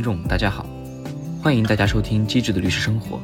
[0.00, 0.64] 听众，大家好，
[1.42, 3.16] 欢迎大家收听《机智的律师生活》，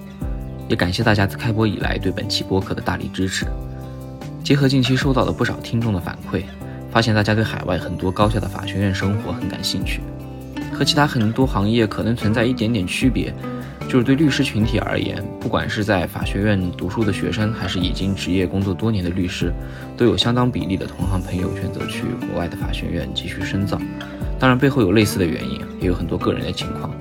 [0.69, 3.47] 也感谢大家自开播以来对本期播客的大力支持。
[4.45, 6.43] 结合近期收到了不少听众的反馈，
[6.91, 10.03] 发现大家对海外很多高校的法学院生活很感兴趣。
[10.71, 13.33] 和其他很多行业可能存在一点点区别，
[13.89, 19.51] 就是对律师群体而言，不管是在法学院读书的学生，还是已经职业工作多年的律师，
[19.97, 23.81] 都有相当比例的同行朋友选择去国外的法学院继续深造。
[24.39, 26.93] 当然，背后有类似的原因，也有很多个人的情况。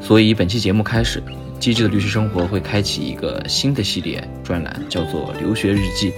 [0.00, 1.22] 所以，本期节目开始，
[1.58, 6.12] 机智的律师生活会开启一个新的系列专栏，叫做“留学日记”，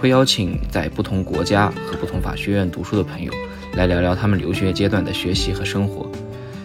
[0.00, 3.32] 会邀请在不同国家和不同法学院读书的朋友，
[3.74, 6.10] 来聊聊他们留学阶段的学习和生活。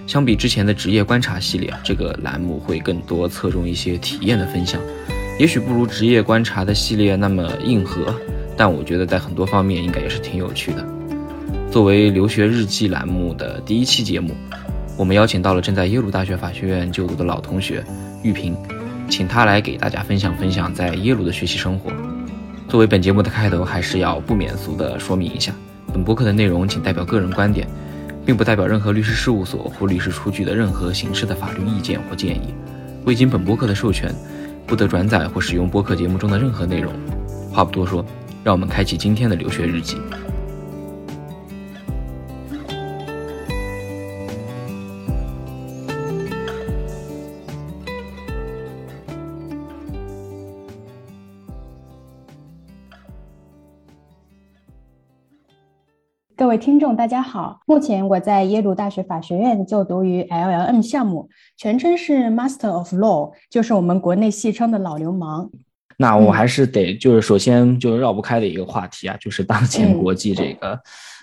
[0.06, 4.80] 相比之前的职业观察系列，这个栏目会更多侧重一些体验的分享，
[5.40, 8.14] 也许不如职业观察的系列那么硬核，
[8.58, 10.86] 但我觉得在很多方面应该也是挺有趣的。
[11.74, 14.36] 作为留学日记栏目的第一期节目，
[14.96, 17.84] 我们邀请到了正在耶鲁大学法学院就读的老同学
[18.22, 18.56] 玉萍，
[19.10, 21.92] 请他来给大家分享分享在耶鲁的学习生活。
[22.70, 25.52] 作为本节目的开头，还是要不免俗的说明一下，
[25.92, 27.68] 本播客的内容仅代表个人观点，
[28.24, 32.54] 并不代表任何律师事务所或律师出具的任何形式的法律意见或建议。
[33.04, 34.14] 未经本播客的授权，
[34.68, 36.94] 不得转载或使用播客节目中的任何内容。
[37.52, 38.06] 话不多说，
[38.44, 39.98] 让我们开启今天的留学日记。
[56.54, 57.62] 位听众，大家好。
[57.66, 65.50] 目前我在耶鲁大学法学院就读于 LLM 项目，全称是 Master of Law，就是我们国内戏称的老流氓。
[65.98, 70.80] 那我还是得，就是首先就绕不开的一个话题啊，就是当前国际这个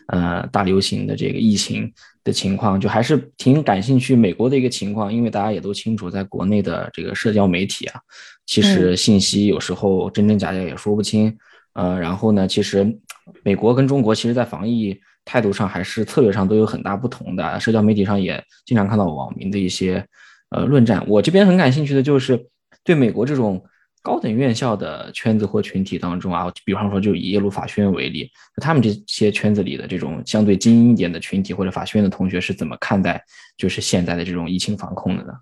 [0.08, 1.88] 呃大流行的这个疫情
[2.24, 8.00] 的情况，就还是挺感兴趣美国的一个情况，因为大家也都清楚，在国内的这个社交媒体啊，
[8.46, 11.38] 其实信息有时候真真假假也说不清。
[11.74, 12.98] 呃，然后呢，其实
[13.44, 15.00] 美国跟中国其实在防疫。
[15.24, 20.04] 态度上还是策略上都有很大不同的，社交媒体上也经常看到网民的一些
[20.50, 21.04] 呃论战。
[21.06, 22.46] 我这边很感兴趣的就是
[22.82, 23.62] 对美国这种
[24.02, 33.22] 高等院校的圈子或群体当中啊，比方说就以耶鲁法学院为例，他们这些圈子里的这种相对精英一点的群体或者法学院的同学是怎么看待
[33.58, 35.32] 就是现在的这种疫情防控的呢？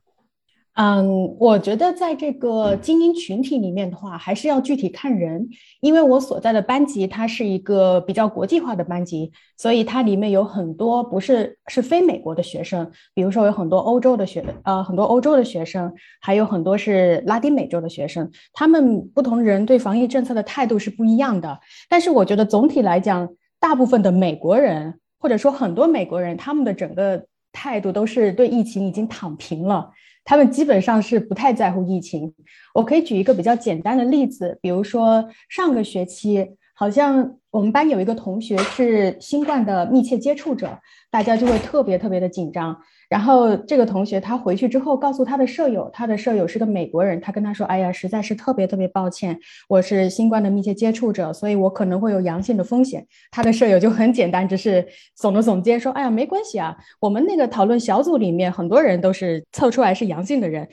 [0.80, 5.48] 嗯，我觉得在这个精英群体里面的话，还是要具体看人。
[5.80, 18.30] 因为我所在的班级它是一个比较国际化的班级，所以它里面有很多不是是非美国的学生，比如说有很多欧洲的学呃很多欧洲的学生，还有很多是拉丁美洲的学生。
[18.52, 21.58] 他们不同人对防疫政策的态度是不一样的。
[21.88, 23.28] 但是我觉得总体来讲，
[23.58, 29.90] 大部分的美国人或者说很多美国人，他们的整个态度都是对疫情已经躺平了。
[30.28, 32.34] 他们基本上是不太在乎疫情。
[32.74, 40.78] 我可以举一个比较简单的例子，比如说上个学期，好像我们班有一个同学是新冠的密切接触者，
[41.10, 42.78] 大家就会特别特别的紧张。
[43.08, 49.38] 然后这个同学他回去之后告诉他的舍友，他的舍友是个美国人，他跟他说：“哎呀，实在是特别特别抱歉，
[49.68, 54.86] 我是新冠的密切接触者，所以我可能会有阳性的风险。”他的舍友就很简单，只是
[55.18, 60.68] 耸了耸肩说：“哎呀，没关系啊，我们那个讨论小组里面很多人都是测出来是阳性的人。”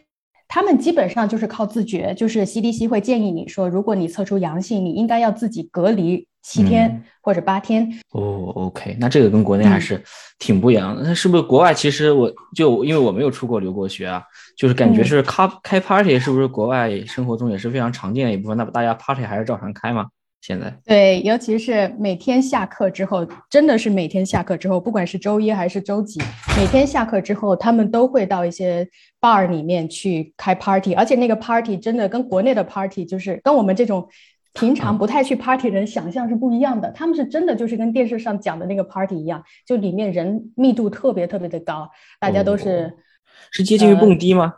[0.56, 7.86] 他们基本上就是靠自觉，就是 CDC 会建议你说，如果你测出阳性，你应该要自己隔离七天或者八天。
[8.14, 10.02] 哦，OK，那这个跟国内还是
[10.40, 11.04] 挺不一样的。
[11.04, 14.24] 那是不是国外其实我就因为我没有出国留过学啊，
[14.56, 18.56] 就是感觉是开开 party 是不是国外生活中也是非常常见的一部分？
[18.56, 20.06] 那不大家 party 还是照常开吗？
[20.46, 26.22] 现在对，尤其是每天下课之后，真的是每天下课之后，不管是周一还是周几，
[26.56, 28.88] 每天下课之后，他们都会到一些
[29.20, 34.08] bar 里面去开 party，而且那个 party 真的跟国内的 party 就是跟我们这种
[34.54, 36.92] 平常不太去 party 的人想象是不一样的。
[36.92, 41.90] 他们是真的就是跟电视上讲的那个 party 一样，就里面人密度特别特别的高，
[42.20, 42.94] 大家都是
[43.50, 44.54] 是接近于蹦迪吗？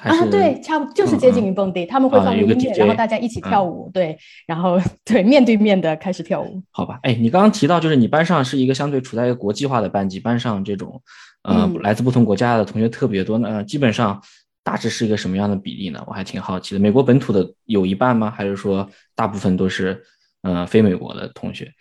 [0.00, 4.16] 啊，对，差不就是接近于蹦迪，他们会放音乐，然后大家一起跳舞，对，
[4.46, 6.62] 然后对面对面的开始跳舞。
[6.70, 11.02] 好吧，哎，你刚刚提到就是你班上是一个相对处在一个国际化的班级，班上这种
[11.42, 14.22] 呃来自不同国家的同学特别多，那基本上
[14.62, 16.04] 大致是一个什么样的比例呢？
[16.06, 16.78] 我还挺好奇的。
[16.80, 18.30] 美国本土的有一半吗？
[18.30, 20.00] 还是说大部分都是
[20.42, 21.72] 呃非美国的同学？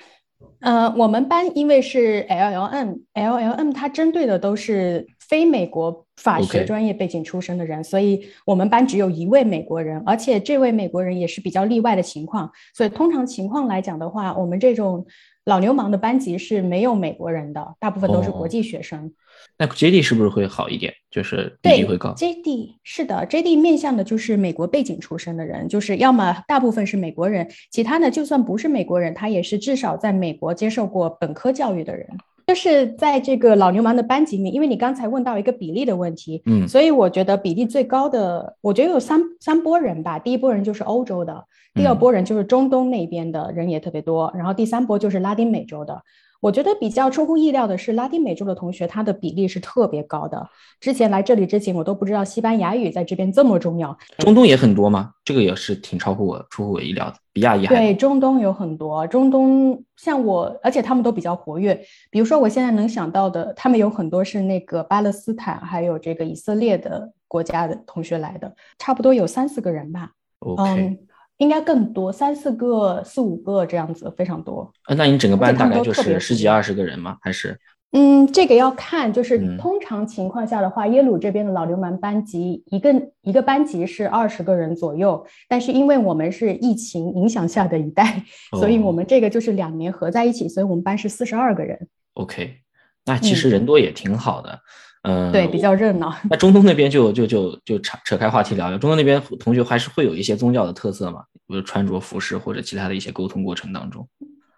[0.62, 12.52] 呃，我们班因为是 LLM，LLM 它针对的都是非美国法学专业背景出身的人所以我们班只有一位美国人，而且这位美国人也是比较例外的情况。
[12.74, 15.06] 所以通常情况来讲的话，我们这种
[15.46, 19.14] 老流氓的班级是没有美国人的，大部分都是哦国际学生。
[19.58, 20.94] 那 JD 是不是会好一点？
[21.12, 22.14] 就是比对例会高。
[22.16, 32.08] ，JD 是的，JD 面向的就是美国背景出身的人，就是要么大部分是美国人，其他呢就算不是美国人，他也是至少在美国接受过本科教育的人。
[32.48, 40.18] 就是在这个老流氓的班级里面，因为你刚才问到一个比例的问题，嗯所以我觉得比例最高的，我觉得有三三波人吧。
[40.18, 46.02] 第一波人就是欧洲的，第二嗯波人就是中东那边的人也特别多，然后第三波就是拉丁美洲的。
[46.40, 50.48] 我觉得比较出乎意料的是，拉丁美洲的同学他的比例是特别高的。
[50.80, 53.98] 之前来这里之前，我都不知道西班牙语在这边这么重要。
[54.20, 55.12] 中东也很多吗？
[55.24, 61.80] 这个也是挺超乎我出乎我意料的，比亚裔还对，中东有很多，中东像我，而且他们都比较活跃。
[62.12, 70.12] 比如说，我现在能想到的，他们有很多是那个巴勒斯坦还有这个以色列的国家的同学来的，差不多有三四个人吧。
[70.40, 70.64] OK。
[70.64, 70.98] 嗯，
[71.38, 74.72] 应该更多，三四个、四五个这样子，非常多。
[74.88, 77.18] 呃那你整个班大概就是十几二十个人吗？
[77.22, 77.60] 还是
[77.94, 88.24] 嗯，这个要看，就是嗯通常情况下的话，耶鲁这边的老流氓班级一个一个班级是二十个人左右，但是因为我们是疫情影响下的一代，
[88.60, 92.58] 所以哦我们这个就是两年合在一起，所以我们班是四十二个人，OK？
[93.06, 94.60] 那其实人多也挺好的。
[95.08, 96.14] 嗯，嗯对，比较热闹。
[96.30, 104.08] 那中东那边就就就就扯扯开话题聊聊，中东那边同学还是会有一些宗教的特色嘛，比如穿着服饰或者其他的一些沟通过程当中，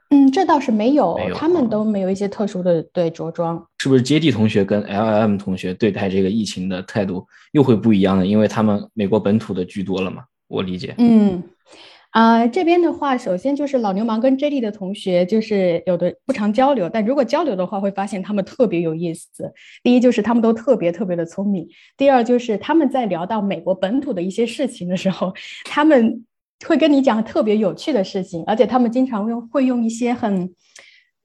[0.09, 3.63] 嗯，这倒是没有，没有他们哦都没有一些特殊的对着装。
[3.77, 8.25] 是不是接地同学跟 LLM 同学对待这个疫情的态度又会不一样呢？
[8.25, 10.95] 因为他们美国本土的居多了嘛，我理解。
[10.97, 11.41] 嗯，
[12.11, 19.29] 啊、这边的话，首先就是老流氓跟 JD 的同学，就是有的不常交流，但如果交流的话，会发现他们特别有意思。
[19.83, 25.33] 第一就是他们都特别特别的聪明，第二就是他们在聊到美国本土的一些事情的时候，
[25.65, 26.25] 他们
[26.65, 30.53] 会跟你讲特别有趣的事情，而且他们经常用会用一些很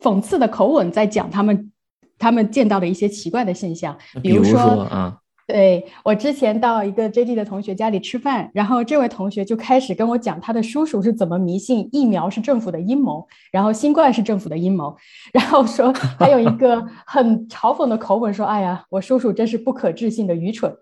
[0.01, 1.73] 讽刺的口吻在讲他们
[2.19, 14.97] 他们见到的一些奇怪的现象，比如如说啊，对，我之前到一个 JD 的同学家里吃饭，然后这位同学就开始跟我讲他的叔叔是怎么迷信疫苗是政府的阴谋，然后新冠是政府的阴谋，
[15.35, 20.75] 然后说还有一个很嘲讽的口吻说：“哎呀，我叔叔真是不可置信的愚蠢。”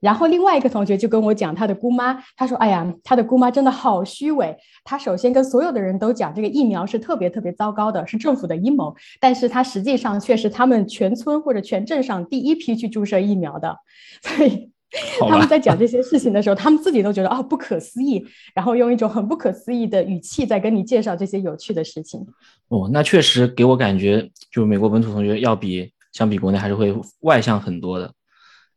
[0.00, 4.56] 然后另外一个同学就跟我讲他的姑妈，他说：“哎呀，他的姑妈真的好虚伪。
[4.84, 13.76] 他首先跟所有的人都讲这个疫苗是特别特别糟糕的，是政府的阴谋，但是他实际上却是他们全村或者全镇上第一批去注射疫苗的。
[14.22, 14.70] 所以，
[15.28, 22.24] 他们在讲这些事情的时候，他们自己都觉得啊不可思议，然后用一种很不可思议的语气在跟你介绍这些有趣的事情。
[22.68, 28.12] 哦，那确实给我感觉，就美国本土同学要比相比国内还是会外向很多的。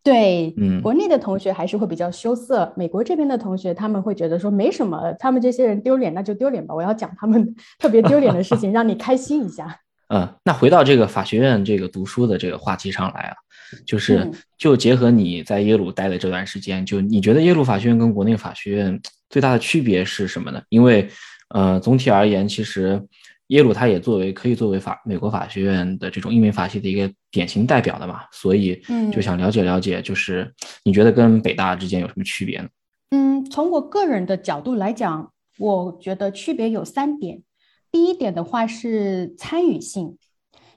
[0.03, 9.79] 对，嗯国内的同学还是会比较羞涩，美国这边的同学他们会觉得说没什么，他们这些人丢脸那就丢脸吧，我要讲他们特别丢脸的事情，让你开心一下。
[10.07, 13.35] 嗯， 那回到这个法学院这个读书的这个话题上来啊，
[13.85, 18.99] 就是嗯就结合你在耶鲁待的这段时间，就你觉得耶鲁法学院跟国内法学院
[19.29, 20.61] 最大的区别是什么呢？
[20.69, 21.07] 因为
[21.49, 23.01] 呃，总体而言，其实
[23.49, 30.53] 耶鲁它也作为可以作为法美国法学院的这种英美法系的一个典型代表的嘛，所以嗯就想了解了解，就是
[30.83, 32.69] 你觉得跟北大之间有什么区别呢？
[33.11, 37.41] 嗯，从我个人的角度来讲，我觉得区别有三点。
[37.91, 40.19] 第一点的话是参与性，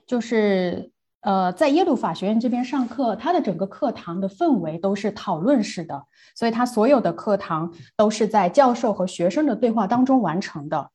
[0.07, 0.89] 就是
[1.21, 6.05] 呃，在耶鲁法学院这边上课，它的整个课堂的氛围都是讨论式的，
[6.35, 10.89] 所以它所有的课堂都是在教授和学生的对话当中完成的。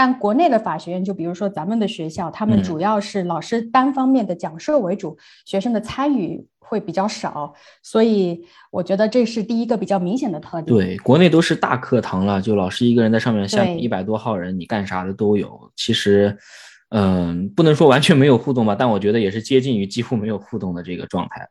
[0.00, 5.14] 但国内的法学院，就比如说咱们的学校，他们嗯主要是老师单方面的讲授为主，
[5.44, 7.52] 学生的参与会比较少，
[7.82, 10.64] 所以我觉得这是第一个比较明显的特点。
[10.74, 15.70] 对，国内都是大课堂了，就老师一个人在上面下对一百多号人，你干啥的都有。
[15.76, 16.34] 其实，
[16.88, 21.46] 嗯，不能说完全没有互动吧，但我觉得也是接近于几乎没有互动的这个状态。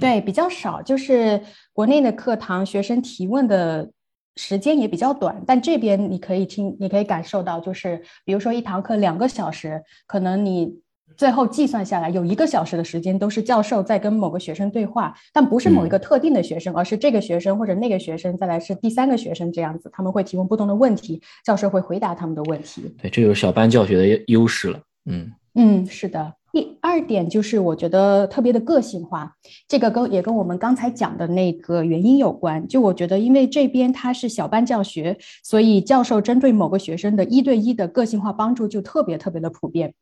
[0.00, 1.40] 对，比较少，就是
[1.72, 3.88] 国内的课堂，学生提问的
[4.36, 10.80] 时间也比较短，但这边你可以听，你可以感受到，就是比如说一堂课两个小时，可能你
[11.16, 22.94] 最后计算下来有一个小时的时间都是教授在跟某个学生对话，但不是某一个特定的学生，而是这个学生或者那个学生，再来是第三个学生这样子，他们会提问不同的问题，教授会回答他们的问题。
[23.00, 24.80] 对，这就是小班教学的优优势了。
[25.04, 26.32] 嗯嗯，是的。
[26.52, 29.32] 第二点就是我觉得特别的个性化，
[29.66, 32.68] 这个跟也跟我们刚才讲的那个原因有关。
[32.68, 39.94] 就我觉得，因为这边它是小班教学，所以教授针对某个学生的一对一的个性化帮助就特别特别的普遍。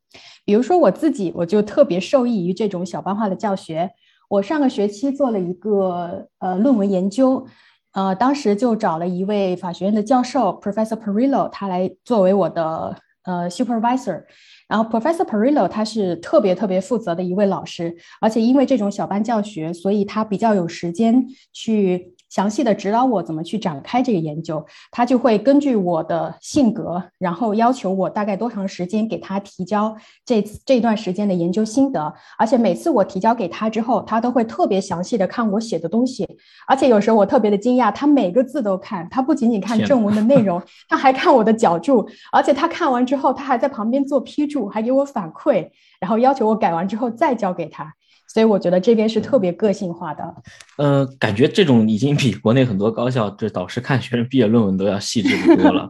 [0.43, 3.89] 比如说我自己，我就特别受益于这种小班化的教学。
[4.27, 7.45] 我上个学期做了一个呃论文研究，
[7.93, 14.23] 呃，当时就找了一位法学院的教授 Professor Perillo，他来作为我的呃 supervisor。
[14.71, 22.13] 然后 Professor Perillo 他是特别特别负责的一位老师，而且因为这种小班教学，所以他比较有时间去。
[22.31, 29.93] 详细的指导我怎么去展开这个研究，他就会根据我的性格，然后要求我大概多长时间给他提交
[30.25, 36.25] 这这段时间的研究心得，而且每次我提交给他之后，他都会特别详细的看我写的东西，
[36.65, 45.69] 而且有时候我特别的惊讶，他每个字都看，他不仅仅看正文的内容，他还看我的脚注，而且他看完之后，他还在旁边做批注，还给我反馈，
[45.99, 47.93] 然后要求我改完之后再交给他。
[48.31, 50.35] 所以我觉得这边是特别个性化的，
[50.77, 55.89] 呃，感觉这种已经比国内很多高校这导师看学生毕业论文都要细致的多了，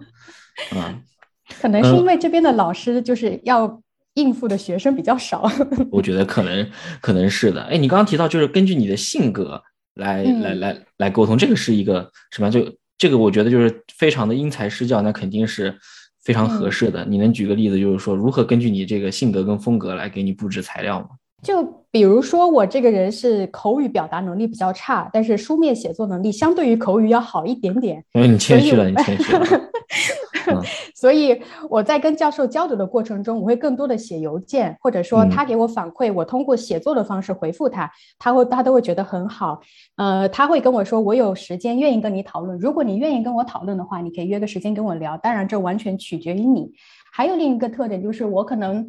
[0.72, 1.00] 啊，
[1.62, 3.80] 可能是因为这边的老师就是要
[4.16, 5.48] 应付的学生比较少，
[5.92, 6.68] 我觉得可能
[7.00, 7.62] 可能是的。
[7.66, 9.62] 哎，你刚刚提到就是根据你的性格
[9.94, 12.50] 来来来来沟通，这个是一个什么？
[12.50, 12.66] 就
[12.98, 15.78] 这个我觉得就是非常的因材施教，那肯定是
[16.24, 17.06] 非常合适的。
[17.06, 21.10] 你能举个例子，就是说如何根据你这个性格跟风格来给你布置材料吗？
[21.44, 28.04] 就比如说，我这个人是口语表达能力比较差，但是书面写作能力相对于口语要好一点点。
[28.14, 29.46] 嗯，你谦虚了， 你谦虚了。
[30.96, 39.62] 所以我在跟教授交流的过程中，我会更多的写邮件，或者说他给我反馈，我通过写作的方式回复他，他会他都会觉得很好。
[39.98, 42.58] 呃，他会跟我说，我有时间愿意跟你讨论。
[42.60, 45.18] 如果你愿意跟我讨论的话，你可以约个时间跟我聊。
[45.18, 46.72] 当然，这完全取决于你。
[47.12, 48.88] 还有另一个特点就是，我可能。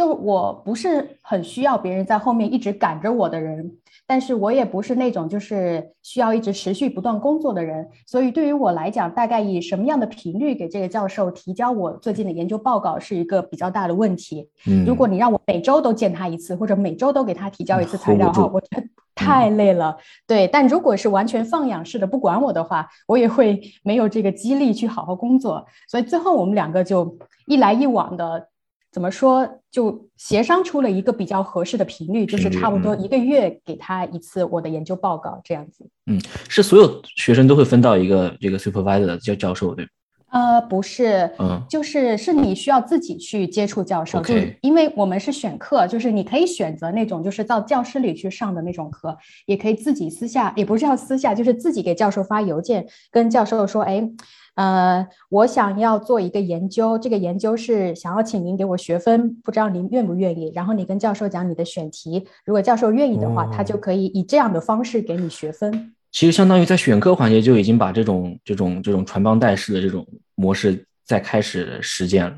[0.00, 3.70] 就我不是很需要别人在后面一直赶着我的人，
[4.06, 14.48] 但是我也不是那种就是需要一直持续不断工作的人，所以对于我来讲，大概以什么样的频率给这个教授提交我最近的研究报告是一个比较大的问题。
[14.66, 18.82] 嗯，如果你让我每周都见他一次，或者每周都给他提交一次材料哈，我觉得
[19.14, 19.94] 太累了。
[20.26, 25.66] 对，但如果是完全放养式的不管我的话，我也会没有这个激励去好好工作。
[25.86, 28.48] 所以最后我们两个就一来一往的。
[28.90, 29.48] 怎么说？
[29.70, 35.88] 就协商出了一个比较合适的频率，就是差不多一个月给他一次我的研究报告这样子。
[36.06, 39.86] 嗯，是所有学生都会分到一个这个 supervisor 教教授对
[40.30, 54.10] 呃，不是，嗯，就是是你需要自己去接触教授，就因为我们是选课，就是你可以选择那种就是到教室里去上的那种课，也可以自己私下，也不是要私下，就是自己给教授发邮件，跟教授说，哎。
[54.56, 60.52] 呃，我想要做一个研究，这个研究是想要请您给我学分，不知道您愿不愿意？
[60.54, 65.94] 然后你跟教授讲你的选题，如果教授愿意的话，他就可以以这样的方式给你学分。
[66.12, 72.36] 其实相当于在选课环节就已经把这种这种这种传帮带式的这种模式在开始实践了。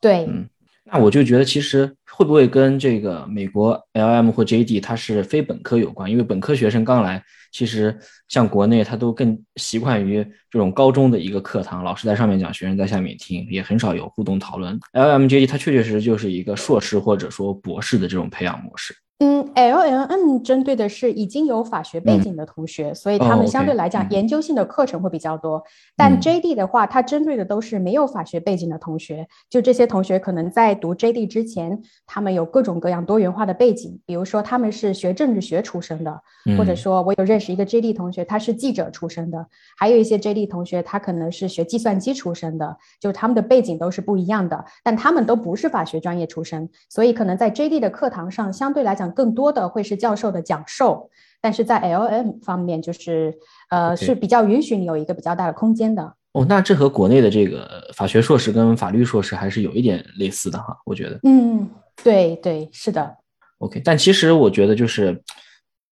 [0.00, 0.46] 对，嗯，
[0.84, 6.10] 那我就觉得其实会不会跟这个美国 LM 或 JD 它是非本科有关？
[6.10, 7.22] 因为本科学生刚来。
[7.56, 14.76] 其实像国内，他都更习惯于这种高中的一个课堂，老师在上面讲，学生在下面听，也很少有互动讨论。
[14.90, 18.92] L M J D 它确确实实就是一个硕士或者说博士的这种培养模式。
[19.26, 25.64] 嗯，LLM 针对的是已经有法学背景的同学，所以他们相对来讲研究性的课程会比较多。
[25.96, 36.20] 但 JD 的话，它针对的都是没有法学背景的同学，就这些同学可能在读 JD 之前，他们有各种各样多元化的背景，比如说他们是学政治学出身的，
[36.58, 39.46] 或者说我有认识一个 JD 同学，他是记者出身的，
[39.78, 49.13] 还有一些 JD 同学他可能是学计算机出身的，就他们的背景都是不一样的，但他们都不是法学专业出身，所以可能在 JD 的课堂上相对来讲。
[49.14, 51.08] 更多的会是教授的讲授，
[51.40, 53.32] 但是在 L M 方面，就是
[53.70, 56.14] 呃是比较允许你有一个比较大的空间的。
[56.32, 61.20] 哦，那这和国内的这个法学硕士跟法律硕士还是有一点类似的哈，我觉得。
[61.22, 61.70] 嗯，
[62.02, 63.16] 对对，是的。
[63.58, 65.22] OK，但其实我觉得就是，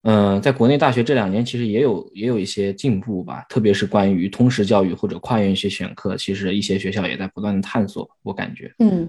[0.02, 8.74] 嗯，在国内大学这两年其实也有也有一些进步吧，特别是关于通识教育或者跨院系选课，其实一些学校也在不断的探索，我感觉。
[8.80, 9.08] 嗯。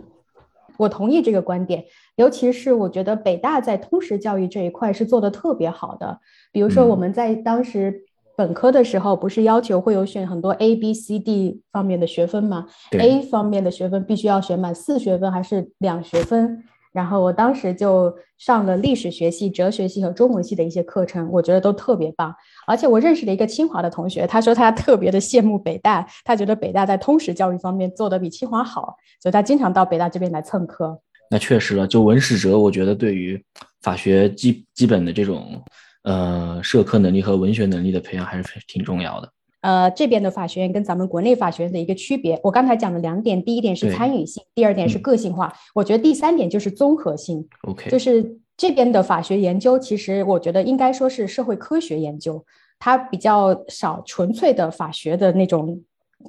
[0.78, 1.84] 我同意这个观点，
[2.16, 6.20] 尤其是我觉得北大在通识教育这一块是做的特别好的。
[6.52, 8.04] 比如说我们在当时
[8.36, 16.64] 本科的时候，不是要求会有选很多 A、B、C、D 方面的学分吗？A 方面的学分必须要选满四学分还是两学分？
[16.94, 22.34] 然后我当时就上了历史学系、哲学系和中文系的一些课程，我觉得都特别棒。
[22.68, 31.02] 而且我认识了一个清华的同学，他说他特别的羡慕北大，他觉得北大在通识教育方面做的比清华好，所以他经常到北大这边来蹭课。
[31.32, 33.44] 那确实了，就文史哲，我觉得对于
[33.82, 35.60] 法学基基本的这种
[36.04, 39.33] 呃社科能力和文学能力的培养还是挺重要的。
[39.64, 47.48] 呃，这边的法学院跟咱们国内法学院的一个区别，我刚才讲了两点，第一点是参与性，第二点是个性化，我觉得第三点就是综合性。
[47.62, 52.46] OK，就是这边的法学研究，其实我觉得应该说是社会科学研究，
[52.78, 55.82] 它比较少纯粹的法学的那种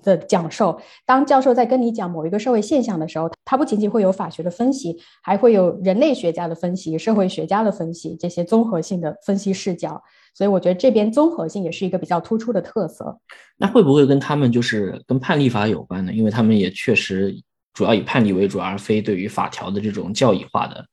[0.04, 0.78] 的讲授。
[1.04, 10.00] 当教授在跟你讲某一个社会现象的时候，他不仅仅会有法学的分析，还会有人类学家的分析、社会学家的分析，这些综合性的分析视角。
[10.34, 13.16] 所以我觉得这边综合性也是一个比较突出的特色。
[13.56, 16.12] 那会不会跟他们就是跟判例法有关呢？
[16.12, 17.32] 因为他们也确实
[17.72, 20.84] 主要以判例为主，而非对于法条的这种教义化的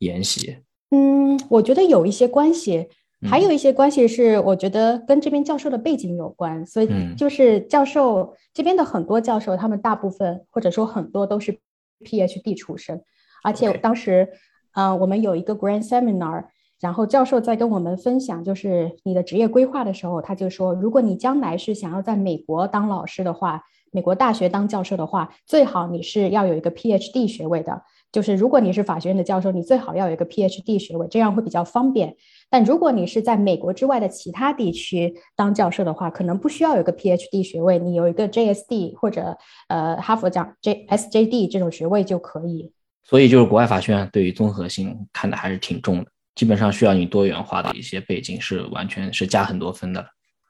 [0.00, 0.58] 研习。
[0.90, 2.88] 嗯，我觉得有一些关系，
[3.30, 6.66] 还有一些关系是我觉得跟这边教授的背景有关。
[6.66, 11.56] 所以就是教授这边的很多教授，他们大部分或者说很多都是
[12.04, 13.00] PhD 出身，
[13.44, 14.28] 而且当时，
[14.72, 16.46] 嗯，我们有一个 Grand Seminar。
[16.80, 27.82] 然后教授在跟我们分享，就是你的职业规划的时候，他就说，如果你将来是想要在美国当老师的话，美国大学当教授的话，最好你是要有一个 PhD 学位的。
[28.10, 32.16] 就是如果你是法学院的教授，你最好要有一个 PhD 学位，这样会比较方便。
[32.48, 39.36] 但如果你是在美国之外的其他地区当教授的话，可能不需要有个 PhD 学位，你有一个 JSD 或者
[39.68, 42.72] 呃哈佛奖 JSJD 这种学位就可以。
[43.02, 46.10] 所以就是国外法学院对于综合性看的还是挺重的。
[46.38, 50.06] 基本上需要你多元化的一些背景是完全是加很多分的。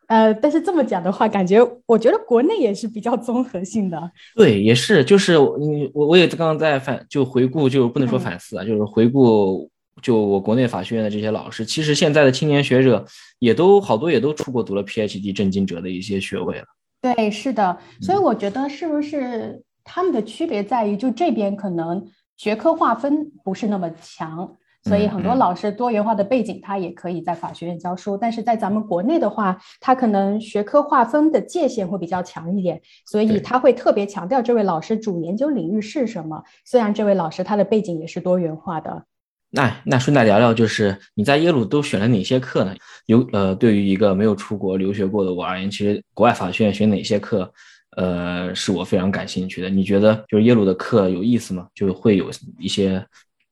[0.09, 4.11] 呃，但是这么讲的话，感觉我觉得国内也是比较综合性的。
[4.37, 9.71] 对，也是，就是你我我也刚刚在反就回顾，就不能说反思啊，就是回顾
[10.03, 13.03] 就我国内法学院的这些老师，其实现在的青年学者
[13.39, 16.67] 也都好多也都出国读了 PhD 正经者的一些学位了。
[17.01, 24.57] 对，是的，所以我觉得是不是他们的区别在于，就这边可能学科划分不是那么强。
[24.85, 28.17] 所以很多老师多元化的背景，他也可以在法学院教书。
[28.17, 36.43] 但是在咱们国内的话，他可能学科划分的界限会比较强一点，所以他会特别强调这位老师主研究领域是什么。
[36.65, 39.05] 虽然这位老师他的背景也是多元化的。
[39.51, 42.75] 那那顺带聊聊，就是你在耶鲁都选了哪些课呢？
[43.07, 47.53] 有呃，对于一个没有出国留学过的我而言，其实国外法学院选哪些课，
[47.97, 49.69] 呃，是我非常感兴趣的。
[49.69, 51.67] 你觉得就是耶鲁的课有意思吗？
[51.75, 53.05] 就会有一些。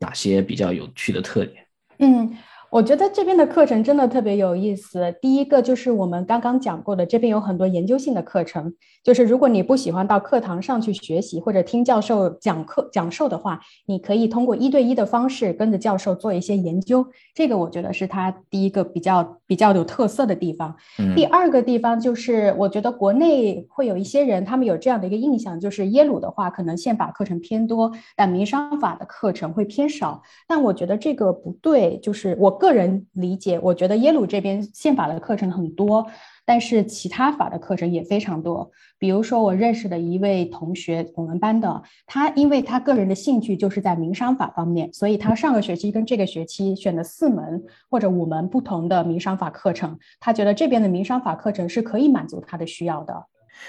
[0.07, 1.67] 哪些比较有趣的特点？
[1.99, 2.33] 嗯。
[2.71, 5.15] 我觉得这边的课程真的特别有意思。
[5.23, 8.75] 第一个就是我们刚刚讲过的，这边有很多研究性的课程。
[9.05, 17.07] 就是如果你不喜欢到课堂上去学习或者听教授讲课讲授的话，你可以通过一对一的方式跟着教授做一些研究。
[17.33, 20.75] 这个我觉得是他第一个比较比较有特色的地方。
[21.15, 30.21] 第二个地方就是，我觉得国内会有一些人，他们有这样的一个印象，就是耶鲁的话可能宪法课程偏多，但民商法的课程会偏少。
[30.49, 32.56] 但我觉得这个不对，就是我。
[32.57, 36.07] 个人理解，我觉得耶鲁这边宪法的课程很多，
[36.45, 38.71] 但是其他法的课程也非常多。
[38.99, 49.99] 比如说，我认识的一位同学，我们班的，他因为他个人的兴趣就是在民商法方面，所以他上个学期跟这个学期选了四门或者五门不同的民商法课程。
[50.19, 53.27] 他觉得这边的民商法课程是可以满足他的需要的。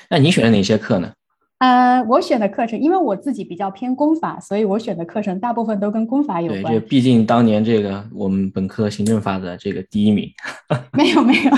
[0.09, 1.11] 那你选了哪些课呢？
[1.59, 6.73] 呃，我选的课程，因为我自己比较偏公法，所以我选的课程大部分都跟公法有关。
[6.73, 10.29] 对，就毕竟当年这个我们本科行政法的这个第一名。
[10.93, 11.51] 没有没有，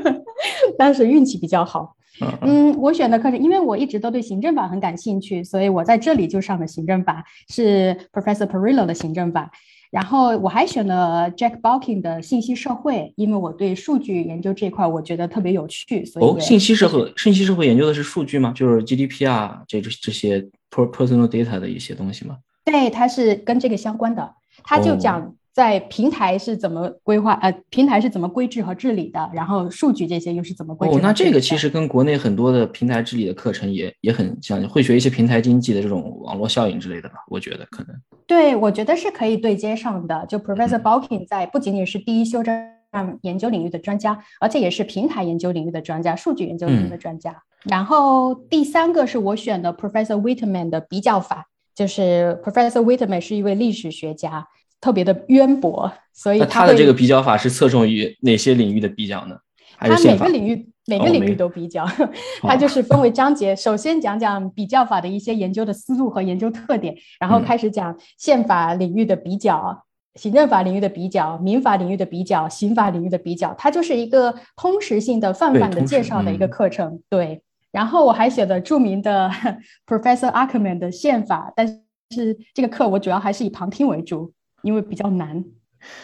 [0.78, 1.94] 当时运气比较好。
[2.40, 9.50] 嗯，我选的课程，因为我一直都对行政法很感兴趣，所以我在这里就上的行政法，是 Professor Perillo 的行政法。
[9.90, 18.52] 然后我还选了 Jack Balkin 的信息社会，因为我对数据研究这块我觉得特别有趣，所以哦，信息社会，信息社会研究的是数据吗？
[18.54, 22.36] 就是 GDP 啊，这这这些 personal data 的一些东西吗？
[22.64, 25.34] 对，它是跟这个相关的，它就讲。
[25.58, 27.32] 在平台是怎么规划？
[27.42, 29.28] 呃，平台是怎么规制和治理的？
[29.34, 30.94] 然后数据这些又是怎么规制？
[30.96, 37.16] 哦，那这个其实跟国内很多的平台治理的课程也也很像，会学一些平台经济的这种网络效应之类的吧？
[37.26, 37.96] 我觉得可能。
[38.24, 40.24] 对，我觉得是可以对接上的。
[40.28, 42.54] 就 Professor Balkin 在不仅仅是第一修正
[42.92, 47.34] 案研究领域的专家，而且也是平台研究领域的专家、数据研究领域的专家。
[47.64, 54.46] 然后第三个是我选的 Professor Whitman 的比较法，就是 Professor Whitman 是一位历史学家。
[54.80, 59.36] 特别的渊博，所以他的这个比较法是侧重于哪些领域的比较呢？
[59.80, 61.86] 他每个领域每个领域都比较，
[62.42, 63.54] 他就是分为章节。
[63.54, 69.84] 首先讲讲比较法的一些研究的思路和研究特点，然后开始讲宪法领域的比较、
[70.16, 73.54] 行政法领域的比较、民法领域的比较、刑法领域的比较。
[73.56, 77.00] 它就是一个通识性的泛泛的介绍的一个课程。
[77.08, 79.30] 对，然后我还写了著名的
[79.86, 84.32] Professor Ackerman 的宪法，但是这个课我主要还是以旁听为主。
[84.62, 85.44] 因为比较难，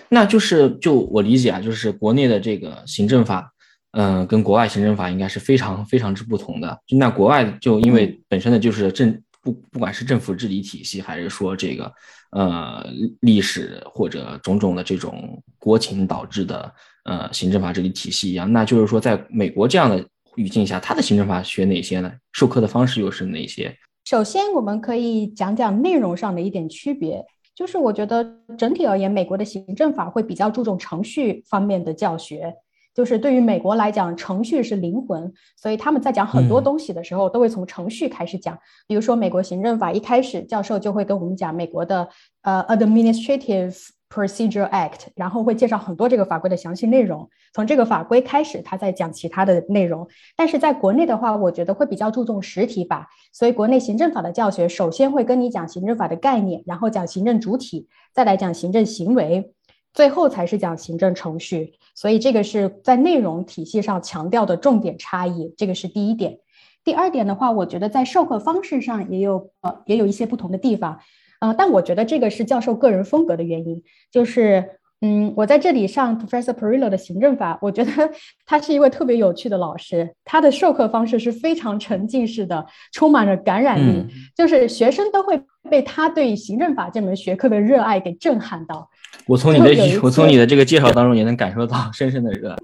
[0.09, 3.53] 那就是就我理解啊，就是国内的这个行政法，
[3.93, 6.79] 嗯，跟国外行政法应该是非常非常之不同的。
[6.87, 11.93] 就那国外就因为本身的就是政不不管是政府治理体系，还是说这个
[12.31, 12.87] 呃
[13.21, 16.73] 历史或者种种的这种国情导致的
[17.05, 22.13] 呃行政法治理体系一样，那就是说，在美国这样的语境下，它的行政法学哪些呢？
[22.33, 23.77] 授课的方式又是哪些？
[24.05, 32.55] 首先，我们可以讲讲内容上的一点区别，就是我觉得整体而言，美国的行政法会比较注重程序方面的教学。
[32.95, 38.57] 就是对于美国来讲，程序是灵魂，所以他们在讲很多东西的时候，都会从程序开始讲。
[38.87, 42.09] 比如说，美国行政法一开始，教授就会跟我们讲美国的
[42.43, 43.77] 呃 Administrative
[44.15, 47.29] Procedure Act，然后会介绍很多这个法规的详细内容。
[47.53, 50.07] 从这个法规开始，他再讲其他的内容。
[50.37, 59.53] 但是在国内的话，我觉得会比较注重实体法，所以国内行政法的教学首先会跟你讲行政法的概念，然后讲行政主体，再来讲行政行为。
[59.93, 66.39] 最后才是讲行政程序，所以这个是在内容体系上强调的重点差异，这个是第一点。
[66.83, 70.99] 第二点的话，我觉得在授课方式上也有呃也有一些不同的地方，
[71.41, 74.65] 呃，但我觉得这个是教授个人风格的原因，就是
[75.01, 77.91] 嗯，我在这里上 Professor Perillo 的行政法，我觉得
[78.47, 88.89] 他是一位特别有趣的老师，他的授课方式是非常沉浸式的，充满着感染力，就是学生都会被他对行政法这门学科的热爱给震撼到。
[89.27, 92.57] 我从你的我从你的这个介绍当中也能感受到深深的热爱。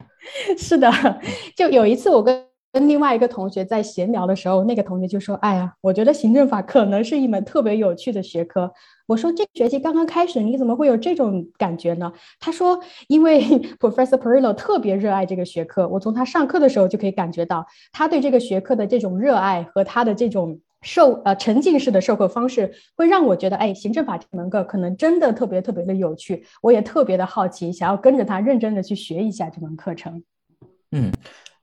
[0.56, 0.90] 是的，
[1.54, 8.72] 就有一次我跟跟另外一个同学在闲聊的时候，那个同学就说：“哎呀，我觉得行政法可能是一门特别有趣的学科。”
[9.06, 13.40] 我说：“这学期刚刚开始，你怎么会有这种感觉呢？”他说：“因为
[13.78, 30.22] Professor Perillo 特别热爱这个学科，我从他上课的时候就可以感觉到他对这个学科的这种热爱和他的这种。”授呃沉浸式的授课方式会让我觉得，哎，行政法这门课可能真的特别特别的有趣，我也特别的好奇，想要跟着他认真的去学一下这门课程。
[30.92, 31.10] 嗯，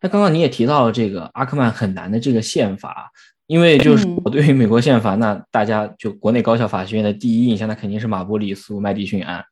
[0.02, 3.12] 那刚刚你也提到了这个阿克曼很难的这个宪法，
[3.48, 9.44] 因为就是我对于美国宪法，那大家就国内高校法学院的第一印象，那肯定是马波里苏麦迪逊案，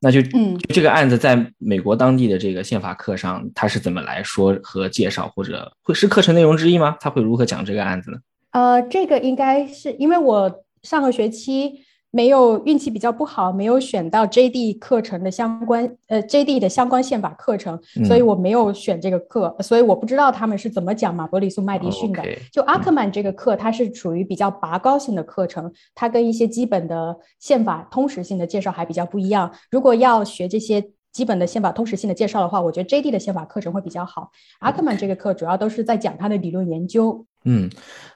[0.00, 6.96] 那就嗯这个案子在美国当地的这个宪法课上，他是怎么来说和介绍，或者会是课程内容之一吗？
[7.00, 8.18] 他会如何讲这个案子呢？
[8.52, 22.22] 呃，这个应该是因为我上个学期没有运气比较不好，没有选到 JD 课程的相关呃 JD 的相关宪法课程，所以我没有选这个课，所以我不知道他们是怎么讲马伯里苏麦迪逊的。
[22.52, 29.52] 就阿克曼这个课，它是属于比较拔高性的课程，它跟一些基本的宪法通识性的介绍还比较不一样。
[29.70, 30.90] 如果要学这些。
[31.10, 34.30] 基本的宪法通识性的介绍的话，我觉得 JD 的宪法课程会比较好。
[34.60, 37.26] 阿克曼这个课主要都是在讲他的理论研究。
[37.44, 37.70] 嗯，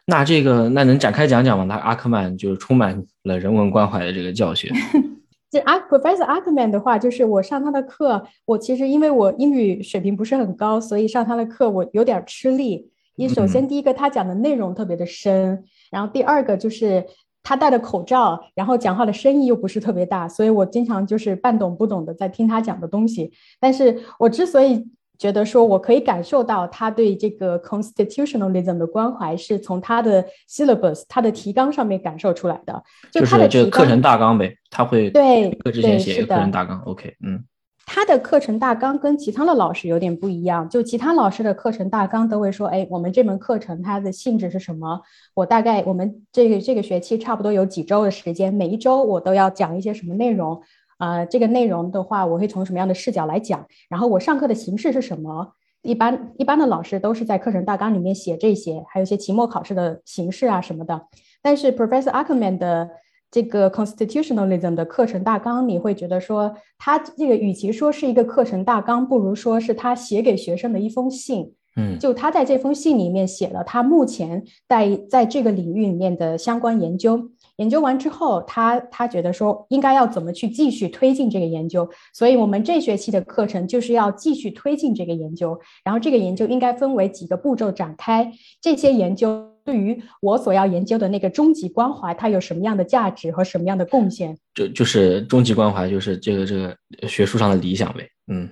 [0.06, 1.64] 那这个那能展开讲讲吗？
[1.64, 4.70] 那阿克曼就是充满了人文关怀的这个教学。
[5.50, 12.90] 这阿 Professor Ackerman 的话，就是我上他的课，我其实因为我英语水平不是很高，所以上他的课我有点吃力。
[13.16, 17.04] 一首先第一个他讲的内容特别的深，然后第二个就是。
[17.44, 23.32] 他戴着口罩，然后讲话的声音又不是特别大，所以我经常就是半懂不懂的在听他讲的东西。
[23.58, 24.86] 但是我之所以
[25.22, 32.82] 觉得说我可以感受到他对这个 constitutionalism 的关怀，是从他的 syllabus 他的提纲上面感受出来的。
[33.12, 36.80] 就是这个课程大纲呗，他会对课之前写一个课程大纲。
[36.86, 37.44] OK，嗯。
[37.84, 45.00] 他的课程大纲跟其他的老师有点不一样，就其他老师的课程大纲都会说，哎，我们这门课程它的性质是什么？
[45.34, 50.62] 我大概我们这个这个学期差不多有几周的时间，每一周我都要讲一些什么内容？
[51.02, 53.66] 啊，这个内容的话，我会从什么样的视角来讲？
[53.88, 55.52] 然后我上课的形式是什么？
[55.82, 61.08] 一般一般的老师都是在课程大纲里面写这些，还有一些期末考试的形式啊什么的。
[61.42, 62.88] 但是 Professor Ackerman 的
[63.32, 71.52] 这个 constitutionalism 的课程大纲，你会觉得说，他这个与其说是一个课程大纲，不如说是他写给学生的一封信。
[71.74, 77.30] 嗯，就他在这封信里面写了他目前在在这个领域里面的相关研究。
[77.56, 81.88] 研究完之后，他他觉得说应该要怎么去继续推进这个研究。
[82.12, 85.58] 所以我们这学期的课程就是要继续推进这个研究。
[85.84, 88.32] 然后这个研究应该分为几个步骤展开。
[88.60, 89.48] 这些研究。
[89.64, 94.36] 对于我所要研究的那个终极关怀，它有什么样的价值和什么样的贡献？
[94.52, 98.08] 就就是终极关怀，就是这个这个学术上的理想呗。
[98.26, 98.48] 嗯，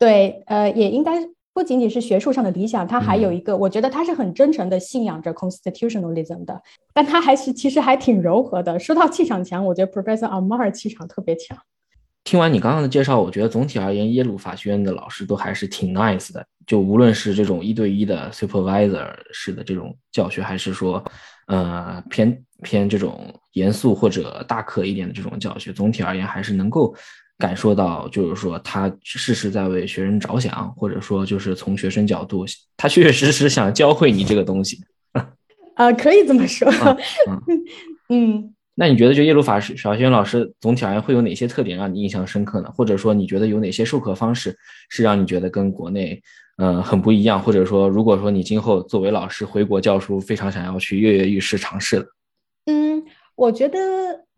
[0.00, 1.12] 对，呃，也应该
[1.58, 6.62] 不仅仅是学术上的理想，他还有一个，我觉得他是很真诚的信仰着 constitutionalism 的，
[6.94, 8.78] 但他还是其实还挺柔和的。
[8.78, 11.58] 说到气场强，我觉得 Professor Amar 气场特别强。
[12.22, 16.46] 听完你刚刚的介绍，我觉得总体而言，耶鲁法学院的老师都还是挺 nice 的。
[16.64, 21.02] 就无论是这种一对一的 supervisor 式的这种教学，还是说，
[21.48, 26.94] 呃，偏偏这种严肃或者大课一点的这种教学，总体而言还是能够
[27.38, 32.44] 感受到，就是说他事实在为学生着想，或者说就是从学生角度，
[32.76, 34.78] 他确确实实想教会你这个东西。
[35.74, 36.68] 啊，可以这么说。
[38.10, 42.70] 嗯，那你觉得就耶鲁法师小学老师总体而言会有哪些特点让你印象深刻呢？
[42.74, 44.56] 或者说你觉得有哪些授课方式
[44.88, 46.20] 是让你觉得跟国内
[46.56, 47.40] 呃很不一样？
[47.40, 52.06] 或者说如果说你今后作为老师回国教书，非常想要去跃跃欲试尝试的？
[52.66, 53.04] 嗯，
[53.36, 53.78] 我觉得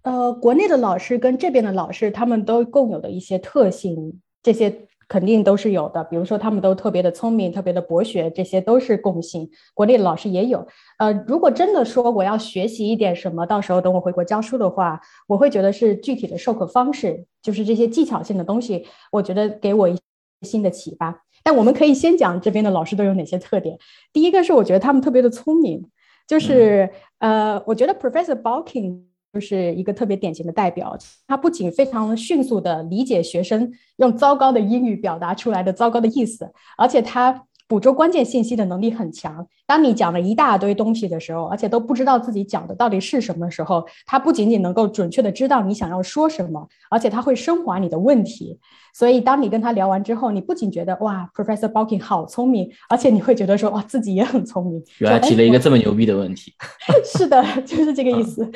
[0.03, 4.87] 呃，国内的老师跟这边的老师他们都共有的一些特性，这些。
[5.11, 9.51] 肯定都是有的，比如说他们都特别的聪明，特别的博学，这些都是共性。
[9.75, 10.65] 国内的老师也有。
[10.99, 19.99] 呃，如果真的说我要学习一点什么，到时候等我回国教书的话，我会觉得是具体的授课方式，就是这些技巧性的东西，我觉得给我一
[20.43, 21.25] 新的启发。
[21.43, 23.77] 但我们可以先讲这边的老师都有哪些特点。
[24.13, 25.91] 第一个是我觉得他们特别的聪明，
[26.29, 29.10] 就是呃，我觉得 Professor Balking。
[29.33, 37.47] 就是一个特别典型的代表，他不仅非常迅速的理解学生用糟糕的英语表达出来的糟糕的意思，而且他。
[37.71, 39.47] 捕捉关键信息的能力很强。
[39.65, 48.59] 当你讲了一大堆东西的时候，而且都不知道自己讲的到底是什么时候，他不仅仅能够准确的知道你想要说什么，而且他会升华你的问题。
[48.93, 54.83] 所以，当你跟他聊完之后，你不仅觉得哇，Professor Balkin 好聪明，而且你会觉得说哇，自己也很聪明。
[54.99, 56.53] 原来提了一个这么牛逼的问题。
[57.07, 58.51] 是的，就是这个意思。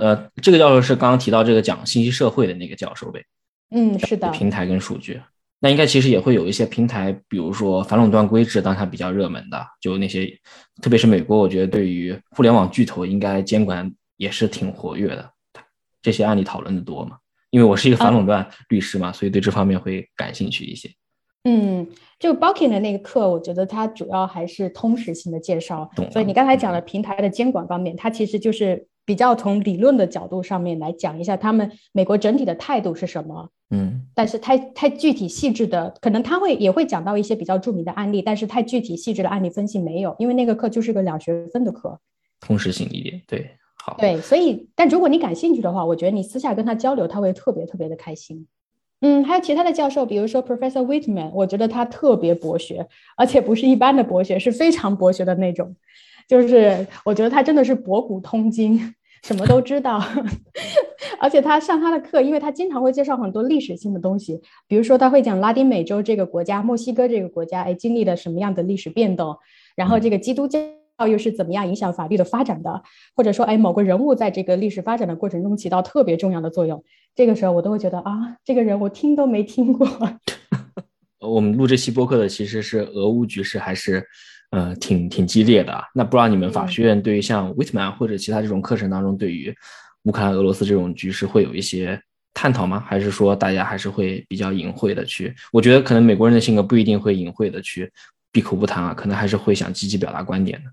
[0.00, 3.22] 呃，这个教授是刚刚提到这个讲信息社会的那个教授呗？
[3.72, 4.30] 嗯，是的。
[4.30, 5.20] 平台跟数据。
[5.60, 10.26] 那应该其实也会有一些平台，比如说反垄断规制，当下比较热门的，就那些，
[10.80, 15.30] 特别是美国，我觉得对于互联网巨头应该监管也是挺活跃的。
[16.00, 17.16] 这些案例讨论的多嘛？
[17.50, 20.88] 因为我是一个反垄断律师嘛，所以对这方面会感兴趣一些。
[21.44, 21.86] 嗯，
[22.18, 25.90] 就 Balkin 的那个课，我觉得它主要还是通识性的介绍。
[26.12, 33.48] 所以你刚才讲的平台的监管方面，它其实就是比较从理论的角度上面来讲一下他们美国整体的态度是什么。
[33.70, 41.98] 嗯，但是太太具体细致的，可能他会也会讲到一些比较著名的案例，但是太具体细致的案例分析没有，因为那个课就是个两学分的课，
[42.38, 43.22] 通识性一点。
[43.26, 43.50] 对，
[43.82, 43.96] 好。
[43.98, 48.46] 对，所以，但如果你感兴趣的话，我觉得你私下跟他交流，他会特别特别的开心。
[49.00, 55.74] 嗯，还有其他的教授，比如说 Professor Whitman，我觉得他特别博学，而且不是一般的博学，是非常博学的那种，
[56.28, 58.94] 就是我觉得他真的是博古通今。
[59.22, 60.02] 什么都知道，
[61.20, 69.36] 而且他上他的课，因为他经常会介绍很多历史性的东西，比如说他会讲拉丁美洲这个国家，墨西哥这个国家，哎，经历了什么样的历史变动，
[69.74, 70.60] 然后这个基督教
[71.08, 72.82] 又是怎么样影响法律的发展的，
[73.14, 76.82] 或者说，哎，某个人物在这个历史发展的过程中起到特别重要的作用，
[77.14, 79.86] 这个时候我都会觉得啊，这个人我听都没听过。
[81.20, 84.06] 我们录这期播客的其实是俄乌局势还是？
[84.50, 85.84] 呃，挺挺激烈的啊。
[85.94, 89.54] 那不知道你们法学院对于像 Whitman 或者其他这种课程当中，对于
[90.04, 92.00] 乌克兰、俄罗斯这种局势会有一些
[92.32, 92.82] 探讨吗？
[92.86, 95.34] 还是说大家还是会比较隐晦的去？
[95.52, 97.90] 我觉得可能美国人的性格不一定会隐晦的去
[98.32, 100.70] 闭口不谈啊，可能还是会想积极表达观点的。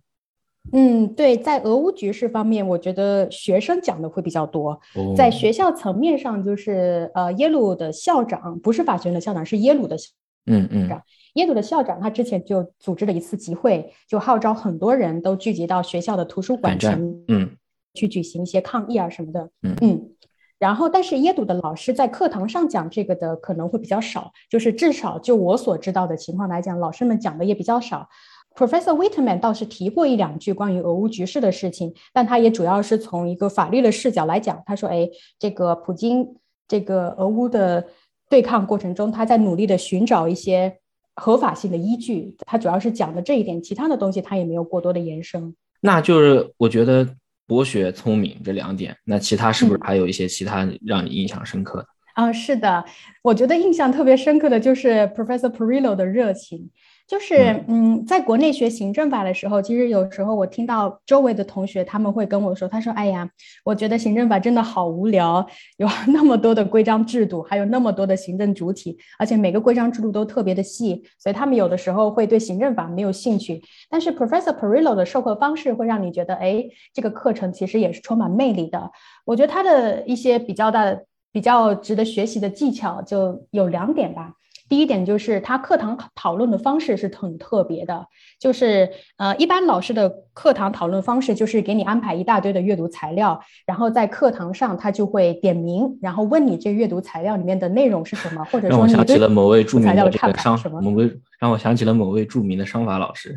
[0.73, 4.79] 嗯，对，在俄乌局势方面，我觉得学生讲的会比较多。
[5.15, 10.09] 在学校层面上，就是呃，耶鲁的校长不是法学院的校长，是耶鲁的校
[10.47, 10.89] 嗯嗯。
[11.35, 17.55] 耶鲁的校长，他之前就组织了一次集会，就号召很多人都聚集到学校的图书馆前，嗯，
[17.93, 20.09] 去举行一些抗议啊什么的，嗯嗯。
[20.57, 28.07] 然后，但是耶鲁的老师在课堂上讲这个的可能会比较少，就是至少就我所知道的情况来讲，老师们讲的也比较少。
[28.55, 34.63] Professor Whitman 倒是提过一两句关于俄乌局势的事情，但他也主要是从一个法律的视角来讲。
[34.65, 37.85] 他说：“哎，这个普京这个俄乌的
[38.29, 40.77] 对抗过程中，他在努力的寻找一些。”
[41.15, 45.55] 合法性的依据，它主要是讲的这一点，其他的东西它也没有过多的延伸。
[45.81, 47.07] 那就是我觉得
[47.47, 51.87] 博学聪明这两点，那其他是不是还有一些其他让你印象深刻的？
[52.15, 52.83] 啊，是的，
[53.21, 56.69] 我觉得印象特别深刻的就是 Professor Perillo 的热情。
[57.07, 63.29] 就是，嗯，在国内学行政法的时候，其实有时候我听到周围的同学他们会跟我说，他说：“哎呀，
[63.63, 65.45] 我觉得行政法真的好无聊，
[65.77, 73.61] 有那么多的规章制度，还有那么多的行政主体，而且每个规章制度都特别的细，所以他们有的时候会对行政法没有兴趣。
[73.87, 78.91] 但是 Professor Perillo 的授课方式会让你觉得，哎，这个课程其实也是充满魅力的。
[79.25, 84.33] 我觉得他的一些比较大的、比较值得学习的技巧就有两点吧。”
[84.67, 88.07] 第一点就是他课堂讨论的方式是很特别的，
[88.39, 103.35] 就是呃，一般老师的课堂讨论方式就是给你安排一大堆的阅读材料，然后在课堂上他就会点名，然后问你这阅读材料里面的内容是什么，或者说你对某位著名的商某位让我想起了某位著名的商法老师。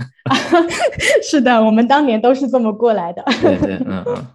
[1.23, 3.23] 是的，我们当年都是这么过来的。
[3.43, 4.27] 对对，嗯嗯。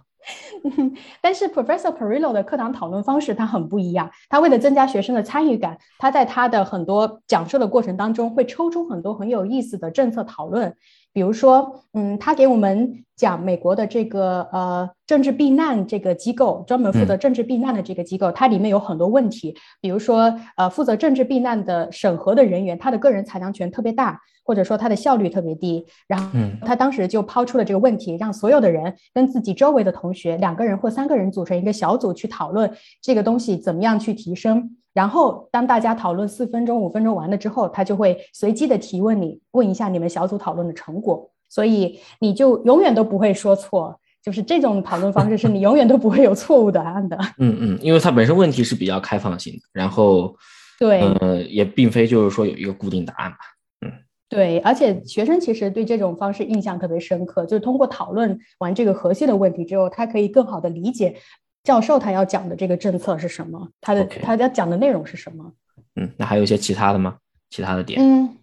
[1.20, 10.74] 但是 Professor Perillo 的课堂讨论方式他很不一样，他为了增加学生的参与感，他在他的很多讲授的过程当中会抽出很多很有意思的政策讨论。
[11.14, 25.86] 比如说，嗯，他给我们讲美国的这个呃政治避难这个机构，专门负责政治避难的这个机构，它里面有很多问题，比如说，呃，负责政治避难的审核的人员，他的个人裁量权特别大，或者说他的效率特别低。
[26.08, 26.30] 然后，
[26.66, 32.68] 他当时就抛出了这个问题，让所有的人跟自己周围的同学两个人或三个人组成一个小组去讨论
[33.00, 34.76] 这个东西怎么样去提升。
[34.94, 41.30] 然后，当大家讨论四分钟、五分钟完了之后，他就会随机的提问你，问一下你们小组讨论的成果。
[41.50, 47.16] 所以你就永远都不会说错，就是这种讨论方式是你永远都不会有错误答案的。
[47.38, 50.34] 嗯嗯，因为它本身问题是比较开放性的，然后
[50.80, 53.38] 对，呃，也并非就是说有一个固定答案吧。
[53.86, 53.92] 嗯，
[54.28, 61.16] 对，而且学生其实对这种方式印象特别深刻，就是通过讨论完这个核心的问题之后，他可以更好的理解。
[61.64, 63.68] 教授他要讲的这个政策是什么？
[63.80, 65.52] 他的他要讲的内容是什么？
[65.96, 67.16] 嗯，那还有一些其他的吗？
[67.50, 68.00] 其他的点？
[68.00, 68.36] 嗯，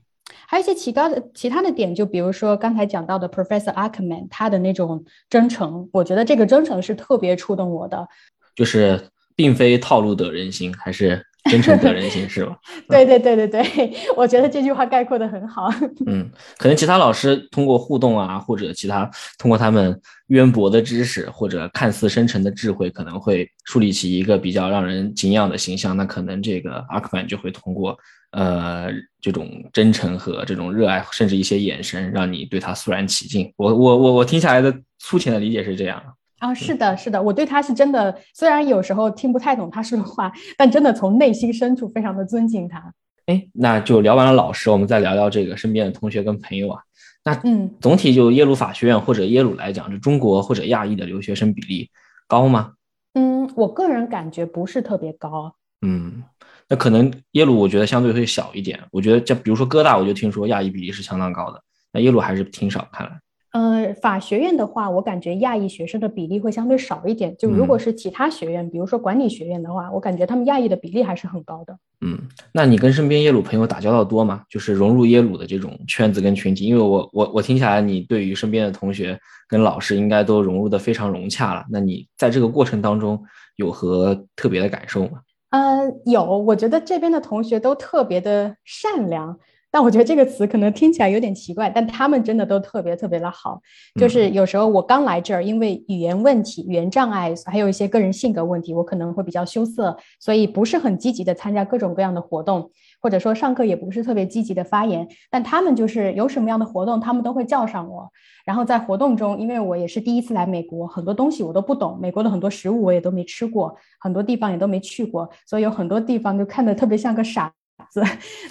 [0.47, 8.07] 还有一些其他的其他的点，就比如说刚才讲到的 Professor Ackerman，他的那种真诚，我觉得这个真诚是特别触动我的。
[8.55, 11.25] 就是并非套路得人心，还是。
[11.49, 12.55] 真诚得人心是吧？
[12.87, 15.69] 对对对对对， 我觉得这句话概括的很好。
[16.05, 25.97] 嗯，可能其他老师通过互动啊，或者其他通过他们渊博的知识或者看似深沉的智慧，可能会树立起一个比较让人敬仰的形象。
[25.97, 27.97] 那可能这个阿克曼就会通过
[28.31, 33.51] 呃这种真诚和这种热爱，甚至一些眼神，让你对他肃然起敬。
[33.57, 36.01] 我我我我听下来的粗浅的理解是这样。
[36.41, 42.91] 啊，是的，是的，我对他是真的，虽然有时候听不太懂他说的话，但真的从内心深处非常的尊敬他。
[43.27, 46.81] 哎，那就聊完了老师，我们再聊聊这个身边的同学跟朋友啊。
[47.23, 51.91] 那嗯，总体就耶鲁法学院或者耶鲁来讲，这中国或者亚裔的留学生比例
[52.27, 52.73] 高吗？
[53.13, 55.53] 嗯，我个人感觉不是特别高。
[55.85, 56.23] 嗯，
[56.67, 58.79] 那可能耶鲁我觉得相对会小一点。
[58.91, 61.61] 我觉得像比如说哥大，我就听说亚裔比例是相当高的，
[61.93, 63.19] 那耶鲁还是挺少，看来。
[63.51, 67.35] 呃，法学院的话，我感觉亚裔学生的比例会相对少一点。
[67.37, 71.77] 就如果是其他学院，比如说管理学院的话，我感觉他们亚裔的比例还是很高的。
[71.99, 72.17] 嗯，
[72.53, 74.43] 那你跟身边耶鲁朋友打交道多吗？
[74.49, 81.65] 就是融入耶鲁的这种圈子跟群体，因为我我我听下来，你对于身边的同学跟老师应该都融入的非常融洽了。
[81.69, 83.21] 那你在这个过程当中
[83.57, 85.19] 有何特别的感受吗？
[85.49, 89.37] 呃，有，我觉得这边的同学都特别的善良。
[89.71, 93.61] 但我觉得这个词可能听起来有点奇怪，但他们真的都特别特别的好。
[93.99, 102.69] 就是有时候我刚来这儿，因为语言问题、语言障碍，还有一些个人性格问题，我可能会比较羞涩，所以不是很积极的参加各种各样的活动，
[103.01, 105.07] 或者说上课也不是特别积极的发言。
[105.29, 108.11] 但他们就是有什么样的活动，他们都会叫上我。
[108.43, 117.53] 然后在活动中，因为我也是第一次来美国，很多东西我都不懂，美国的很多食物我也都没吃过，很多地方也都没去过，所以有很多地方就看得特别像个傻。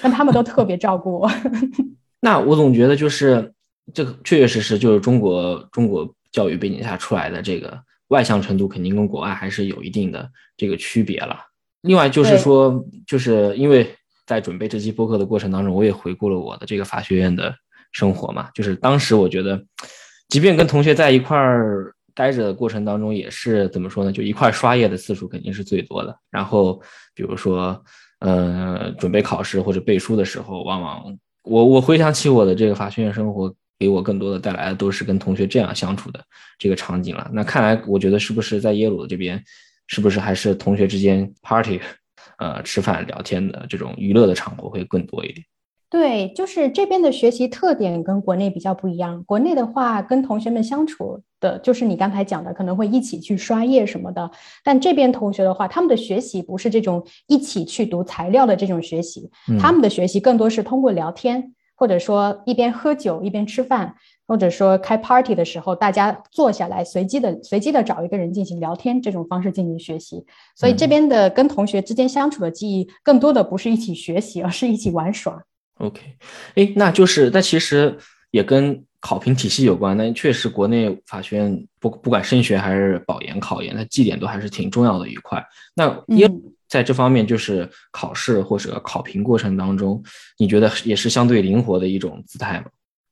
[0.03, 1.31] 但他们都特别照顾我。
[2.21, 3.53] 那我总觉得就是
[3.95, 11.39] 这个确确实实就是中国中国教育背景下出来的这个外向程度，肯定跟国外还是有一定的这个区别了。
[11.81, 13.91] 另外就是说，就是因为
[14.27, 17.55] 在准备这期播客的过程当中，我也回顾了我的这个法学院的
[17.93, 18.51] 生活嘛。
[18.55, 19.59] 就是当时我觉得，
[20.29, 24.13] 即便跟同学在一块儿待着的过程当中，也是怎么说呢？
[24.13, 26.15] 就一块刷页的次数肯定是最多的。
[26.31, 26.83] 然后
[27.15, 27.83] 比如说。
[28.21, 36.23] 呃，准备考试或者背书的时候，往往我我回想起我的这个法学院生活，给我更多的带来的都是跟同学这样相处的
[36.59, 37.31] 这个场景了。
[37.33, 39.43] 那看来，我觉得是不是在耶鲁这边，
[39.87, 41.81] 是不是还是同学之间 party，
[42.39, 45.45] 呃，吃饭聊天的这种娱乐的场合会更多一点？
[45.91, 49.25] 对，就是这边的学习特点跟国内比较不一样。
[49.25, 54.31] 国内的话，跟同学们相处的，就是你刚才讲的，可能会一起去刷页什么的。
[54.63, 63.93] 但这边同学的话，他们的学习不是这种一起去读材料的这种学习，他们的学习更多是通过聊天，或者说一边喝酒一边吃饭，
[64.29, 70.25] 或者说开 party 的时候，大家坐下来随机的随机的找一个人进行聊天，这种方式进行学习。
[70.55, 75.43] 所以这边的跟同学之间相处的记忆，更多的不是一起学习，而是一起玩耍。
[75.81, 76.01] OK，
[76.57, 77.97] 哎，那就是，那其实
[78.31, 79.97] 也跟考评体系有关。
[79.97, 85.43] 那确实，国内法学院不不管升学还是保研、考研，它绩点都还是挺重要的一块。
[85.75, 86.31] 那耶
[86.69, 90.03] 在这方面，就是考试或者考评过程当中，
[90.37, 92.67] 你觉得也是相对灵活的一种姿态吗？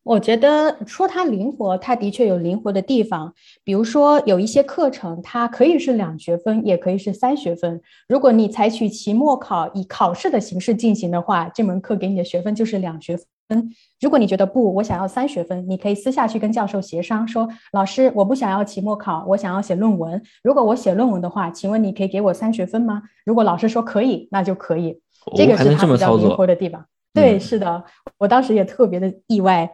[0.08, 3.30] 我觉得说它灵活，它的确有灵活的地方。
[3.62, 7.78] 比如说，有一些课程，它可以是两学分，也可以是三学分。
[8.08, 13.18] 如果你采取期末考以考试的形式进行的话，这门课给你的学分就是两学
[13.50, 13.70] 分。
[14.00, 20.22] 如果你觉得不，我想要三学分，你可以私下去跟教授协商，说老师，我不想要期末考，我想要写论文。
[20.42, 23.02] 如果我写论文的话，请问你可以给我三学分吗？
[23.26, 24.98] 如果老师说可以，那就可以。
[25.36, 26.86] 这个是它比较灵活的地方。
[27.12, 27.84] 对，是的，
[28.16, 29.70] 我当时也特别的意外。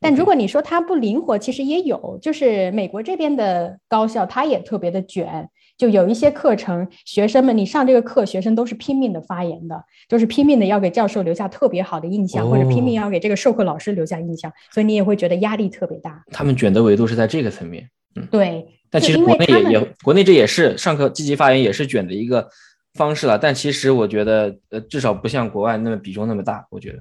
[0.00, 16.22] 但如果你说它不灵活，其实也有，就是美国这边的高校，它也特别的卷，就有一些课程，学生们你上这个课，学生都是拼命的发言的，就是拼命的要给教授留下特别好的印象，或者拼命要给这个授课老师留下印象，所以你也会觉得压力特别大。
[16.30, 18.66] 他们卷的维度是在这个层面，嗯，对。
[18.92, 22.48] 但其实国内也也，国内这也是上课积极发言也是卷的一个
[22.94, 26.98] 方式了，但其实我觉得，呃，至少不像国外那么比重那么大，我觉得，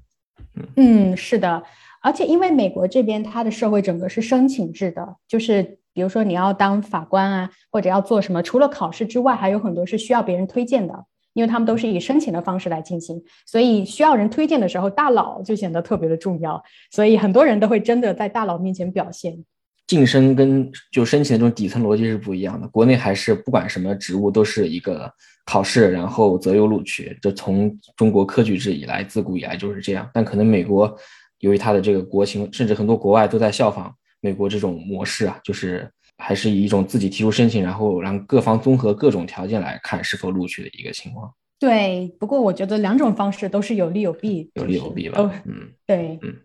[0.53, 1.63] 嗯嗯，是的。
[2.01, 19.43] 而且，因为美国这边它的社会整个是申请制的，就是比如说你要当法官啊，或者要做什么，除了考试之外，还有很多是需要别人推荐的，因为他们都是以申请的方式来进行，所以需要人推荐的时候，大佬就显得特别的重要，所以很多人都会真的在大佬面前表现。
[19.85, 25.11] 晋升跟就申请的这种底层逻辑是不一样的，国内还是不管什么职务都是一个
[25.45, 30.95] 考试，然后择优录取，这从中国科举制以来，自古以来就是这样，但可能美国。
[31.39, 41.33] 由于它的这个国情，甚至很多国外都在效仿美国这种模式啊，就是还是以一种自己提出申请，然后让各方综合各种条件来看是否录取的一个情况。
[41.57, 45.31] 对，不过我觉得两种方式都是有利有弊，有利有弊吧。
[45.45, 46.35] 嗯，对，嗯，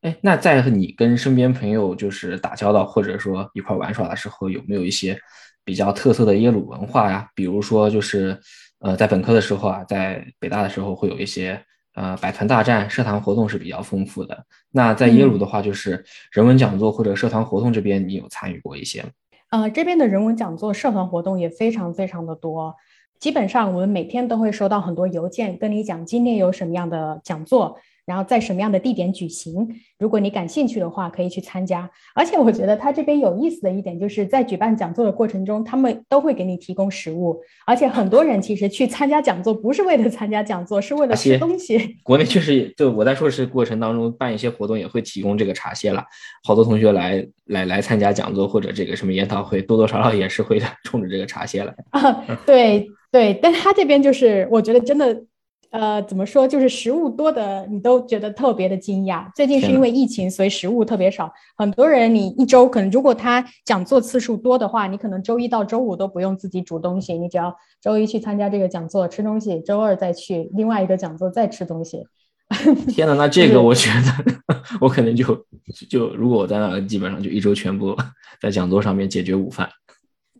[0.00, 5.16] 哎，那在你跟身边朋友就是打交道或者说一块玩耍的时候，有没有一些
[5.64, 7.28] 比较特色的耶鲁文化呀？
[7.34, 8.36] 比如说就是
[8.80, 11.62] 呃，在本科的时候啊，在北大的时候会有一些。
[11.98, 14.46] 呃，百团大战、社团活动是比较丰富的。
[14.70, 19.08] 那在耶鲁的话，就是人文讲座或者社团活动这边，你有参与过一些吗？
[19.50, 22.72] 呃，这边的人文讲座、社团活动也非常非常的多。
[23.18, 27.76] 基本上我们每天都会收到很多邮件，跟你讲今天有什么样的讲座。
[28.08, 29.68] 然后在什么样的地点举行？
[29.98, 31.88] 如果你感兴趣的话，可以去参加。
[32.14, 37.38] 而且我觉得他这边有意思的一点，就是在举办讲座的过程中，他们都会给你提供食物。
[37.66, 41.96] 而且很多人其实去参加讲座不是为了参加讲座，是为了吃东西。
[42.02, 46.02] 国内确实，就我在硕士过程当中办一些活动，也会提供这个茶歇了。
[46.44, 51.74] 好多同学来来来参加讲座或者这个什么研讨会，多多少少也是会 冲着这个茶歇来。
[51.90, 55.24] 啊，对对，但他这边就是我觉得真的。
[55.70, 56.48] 呃，怎么说？
[56.48, 59.26] 就是食物多的，你都觉得特别的惊讶。
[59.34, 61.30] 最近是因为疫情，所以食物特别少。
[61.56, 72.02] 很多人，你一周可能，如果他讲座次数多的话，你可能周一到周五都不用自己煮东西，你只要周一去参加这个讲座吃东西，周二再去另外一个讲座再吃东西。
[72.88, 75.44] 天哪，那这个我觉得我可能就
[75.90, 77.94] 就如果我在那，基本上就一周全部
[78.40, 79.68] 在讲座上面解决午饭。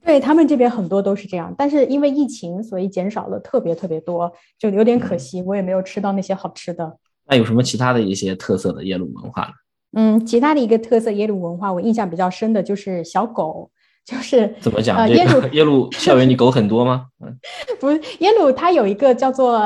[0.08, 6.96] 对他们这边很多都是这样，但是因为疫情，所以减少了特别特别多，就有点可惜，我也没有吃到那些好吃的。
[7.26, 9.52] 那有什么其他的一些特色的耶鲁文化呢？
[9.98, 13.70] 嗯，其他的一个特色耶鲁文化，我印象比较深的就是小狗，
[14.06, 15.06] 就是怎么讲？
[15.10, 17.08] 耶鲁耶鲁校园里狗很多吗？
[17.22, 17.38] 嗯，
[17.78, 19.56] 不是，耶鲁它有一个叫做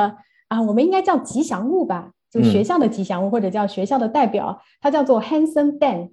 [0.49, 6.09] 啊，我们应该叫吉祥物吧，就学校的吉祥物或者叫学校的代表，它叫做 Handsome Dan。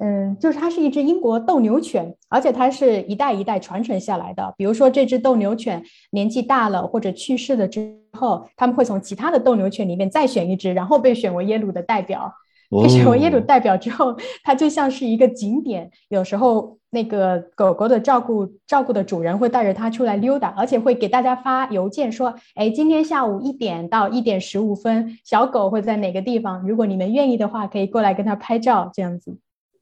[0.00, 4.54] 嗯，就是它是一只英国斗牛犬，而且它是一代一代传承下来的。
[4.56, 12.32] 比如说，这只斗牛犬年纪大了或者去世了之后，他们会从其他的斗牛犬里面再选一只，然后被选为耶鲁的代表。
[12.70, 15.90] 被选为耶鲁代表之后，它就像是一个景点。
[16.10, 26.62] 有时候，那个狗狗的照顾照顾的主人会带着它出来溜达，而且会给大家发邮件说：“哎，今天下午一点到一点十五分，小狗会在哪个地方？
[26.68, 29.38] 如果你们愿意的话，可以过来跟它拍照，这样子。”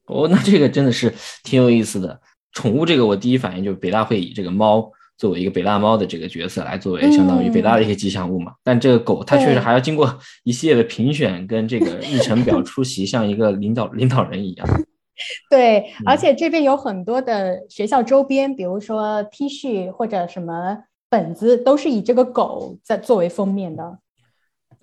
[0.06, 2.20] 哦，那这个真的是挺有意思的。
[2.52, 8.52] 宠物这个，我第一反应就是北大会以这个猫作为一个北大猫的这个角色来作为相当于北大的一些吉祥物嘛。
[8.62, 14.66] 但这个狗它确实还要经过一系列的评选跟这个日程表出席， 像一个领导领导人一样。
[15.50, 20.78] 对，而且这边有很多的学校周边，比如说 T 恤或者什么
[21.10, 23.98] 本子，都是以这个狗在作为封面的。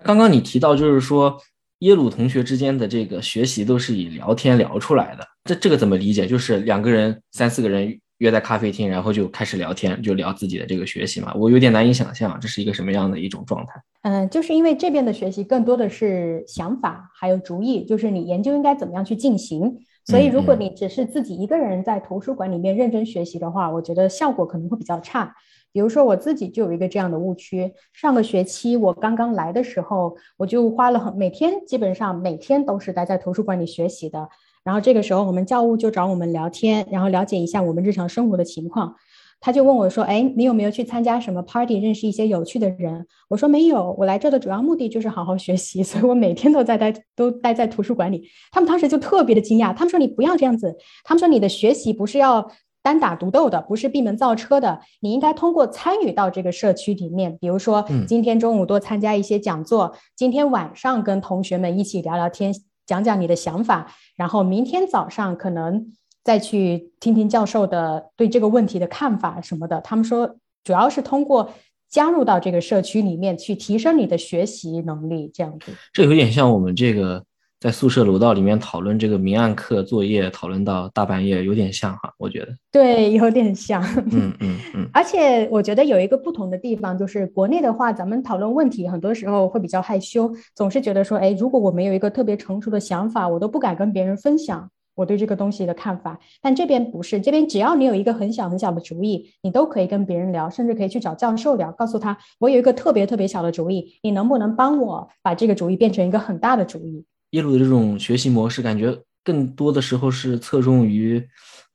[0.04, 1.40] 刚刚你提到就是说。
[1.84, 6.26] 耶鲁同学之间的这个学习都是以聊天聊出来的，这这个怎么理解？
[6.26, 11.34] 就是两个人、三四个人约在咖啡厅，然后就开始聊天，就聊自己的这个学习嘛？
[11.36, 13.74] 我有点难以想象这是一个什么样的一种状态。
[14.04, 19.78] 嗯，就是因为这边的学习更多的是想法还有主意，就是你研究应该怎么样去进行。
[20.06, 25.34] 所以如果你只是自己一个人在图书馆里面认真学习的话，我觉得效果可能会比较差。
[25.74, 27.74] 比如说我自己就有一个这样的误区。
[27.92, 34.30] 上个学期我刚刚来的时候，我就花了很每天基本上每天都是待在图书馆里学习的。
[34.64, 38.96] 然后这个时候我们教务就找我们聊天，然后了解一下我们日常生活的情况。
[39.42, 52.50] 他就问我说：“哎，你有没有去参加什么 party，认识一些有趣的人？”我说：“没有，我来这的主要目的就是好好学习，所以我每天都在待都待在图书馆里。”他们当时就特别的惊讶，他们说：“你不要这样子。”他们说：“你的学习不是要。”
[52.84, 62.54] 单打独斗的不是闭门造车的，你应该通过参与到这个社区里面，比如说今天中午多参加一些讲座，今天晚上跟同学们一起聊聊天，
[62.86, 69.80] 讲讲你的想法，然后明天早上可能再去听听教授的对这个问题的看法什么的。
[69.80, 71.54] 他们说，主要是通过
[71.90, 75.72] 加入到这个社区里面去提升你的学习能力，这样子。
[75.94, 77.24] 这有点像我们这个。
[77.64, 82.48] 在宿舍楼道里面讨论这个明暗课作业，讨论到大半夜，有点像哈，我觉得。
[82.70, 83.82] 对，有点像。
[84.12, 84.86] 嗯嗯嗯。
[84.92, 96.20] 而且我觉得有一个不同的地方，就是国内的话，咱们讨论问题很多时候会比较害羞，总是觉得说，哎，如果我没有一个特别成熟的想法，我都不敢跟别人分享我对这个东西的看法。
[96.42, 107.06] 但这边不是，这边只要你有一个很小很小的主意，你都可以跟别人聊，甚至可以去找教授聊，告诉他我有一个特别特别小的主意，你能不能帮我把这个主意变成一个很大的主意？
[107.34, 111.24] 耶鲁的这种学习模式，感觉更多的时候是侧重于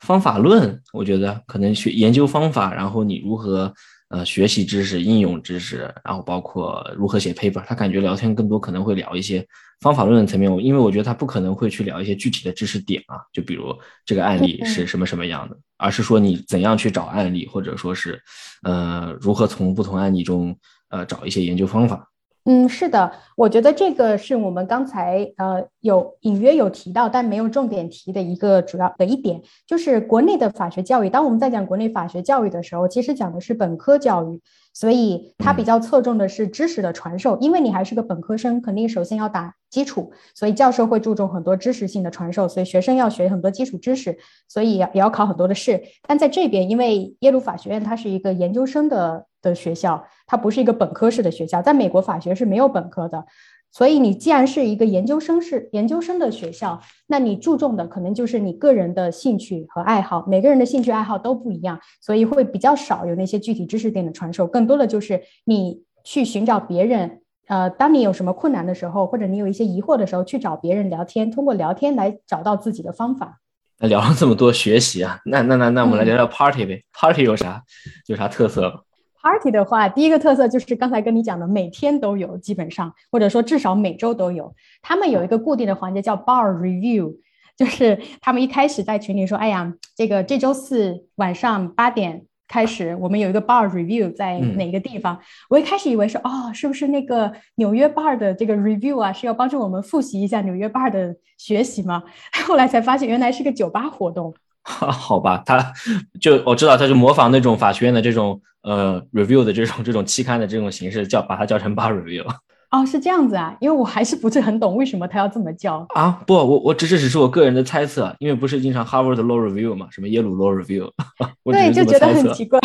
[0.00, 0.80] 方法论。
[0.92, 3.72] 我觉得可能学研究方法，然后你如何
[4.10, 7.60] 呃学习知识、应用知识，然后包括如何写 paper。
[7.66, 9.44] 他感觉聊天更多可能会聊一些
[9.80, 10.52] 方法论的层面。
[10.52, 18.22] 我因为我觉得他不可能会去聊一些具体的知识点啊，就比如这个案例是什么什么样的，而是说你怎样去找案例，或者说是
[18.62, 20.56] 呃如何从不同案例中
[20.90, 22.08] 呃找一些研究方法。
[22.50, 31.10] 嗯，是的，我觉得这个是我们刚才呃有隐约有提到，但没有重点提的一个主要的一点，就是国内的法学教育。
[31.10, 34.40] 当我们在讲国内法学教育的时候，其实讲的是本科教育，
[34.72, 37.38] 所以它比较侧重的是知识的传授。
[37.38, 45.82] 因为你还是个本科生，肯定首先要打基础，所以教授会注重很多知识性的传授，所以学生要学很多基础知识，所以也要考很多的试。
[46.06, 49.26] 但在这边，因为耶鲁法学院它是一个研究生的。
[49.40, 53.24] 的学校，它不是一个本科式的学校，在美国法学是没有本科的，
[53.70, 73.40] 所以你既然是一个研究生是研究生的学校，那你注重的可能就是你个人的兴趣和爱好，每个人的兴趣爱好都不一样，所以会比较少有那些具体知识点的传授，更多的就是你去寻找别人，呃，当你有什么困难的时候，或者你有一些疑惑的时候，去找别人聊天，通过聊天来找到自己的方法。
[73.78, 77.62] 那聊了这么多学习啊，那那那那我们来聊聊 party 呗，party 有啥
[78.06, 78.84] 有啥特色
[79.28, 84.54] ？Party 的话，第一个特色就是刚才跟你讲的，每天都有，基本上或者说至少每周都有。
[84.80, 87.16] 他们有一个固定的环节叫 Bar Review，
[87.54, 95.20] 就是他们一开始在群里说：“哎呀，这个这周四晚上八点开始，我们有一个 Bar Review 在哪个地方？”
[95.50, 102.02] 我一开始以为是哦，是不是那个纽约 Bar 的这个 Review 啊，是要帮助我们复习一下纽约 Bar 的学习吗？
[102.46, 104.34] 后来才发现原来是个酒吧活动。
[104.92, 105.72] 好吧，他
[106.20, 112.24] 就我知道，他就模仿那种法学院的这种呃 review 的这种 这种期刊的这种形式，叫把它叫成 bar review。
[112.70, 116.10] 哦，是这样子啊，因为我还是不是很懂为什么他要这么叫啊？
[116.26, 120.90] 不，我我只是只是我个人的猜测，因为不是经常 Harvard law review 嘛，什么耶鲁 law review，
[121.50, 122.60] 对，就觉得很奇怪。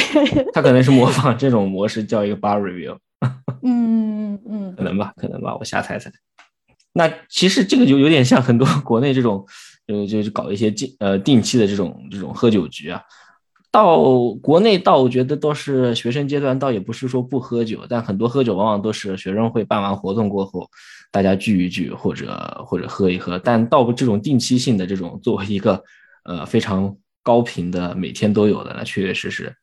[0.52, 2.98] 他可能是模仿这种模式叫一个 bar review。
[3.64, 6.12] 嗯嗯，可能吧，可能吧，我瞎猜猜。
[6.92, 9.46] 那其实这个就有点像很多国内这种。
[9.88, 13.02] 就就是搞一些定呃定期的这种这种喝酒局啊，
[13.70, 14.02] 到
[14.42, 20.70] 国内倒我觉得倒是学生阶段倒也不是说不喝酒，但很多喝酒往往都是学生会办完活动过后，
[21.12, 25.84] 大家聚一聚或者或者喝一喝，但到这种定期性的这种作为一个
[26.24, 29.54] 呃非常高频的每天都有的，那确确实实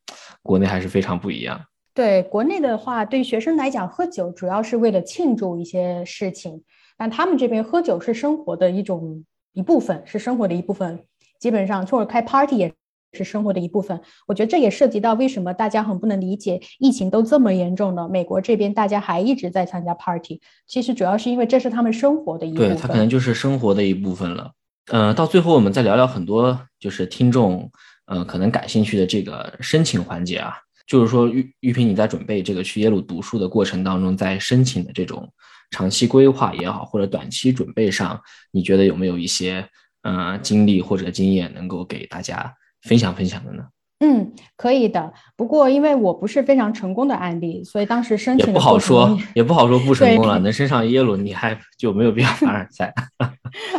[0.43, 1.59] 国内还是非常不一样。
[1.95, 6.61] 对国内的话，对学生来讲喝酒主要是为了庆祝一些事情，
[6.97, 9.25] 但他们这边喝酒是生活的一种。
[9.53, 11.03] 一部分是生活的一部分，
[11.39, 12.73] 基本上或者开 party 也
[13.13, 13.99] 是生活的一部分。
[14.27, 20.39] 我觉得这也涉及到为什么大家很不能理解，疫情都这么严重了，美国这边大家还一直在参加 party。
[20.65, 24.51] 其实主要是因为这是他们生活的一部分，对他可能就是生活的一部分了。
[24.91, 27.69] 嗯，到最后我们再聊聊很多就是听众
[28.05, 30.55] 呃可能感兴趣的这个申请环节啊，
[30.91, 35.31] 就是说玉玉萍你在准备这个去耶鲁读书的过程当中，在申请的这种。
[35.73, 38.21] 长期规划也好，或者短期准备上，
[38.51, 39.65] 你觉得有没有一些
[40.01, 43.63] 嗯经历或者经验能够给大家分享分享的呢？
[44.01, 45.13] 嗯，可以的。
[45.37, 50.39] 不过因为我不是非常成功的案例，所以当时申请也不好说，也不好说不 成功了。
[50.39, 52.91] 能升上耶鲁，你还就没有必要 凡尔赛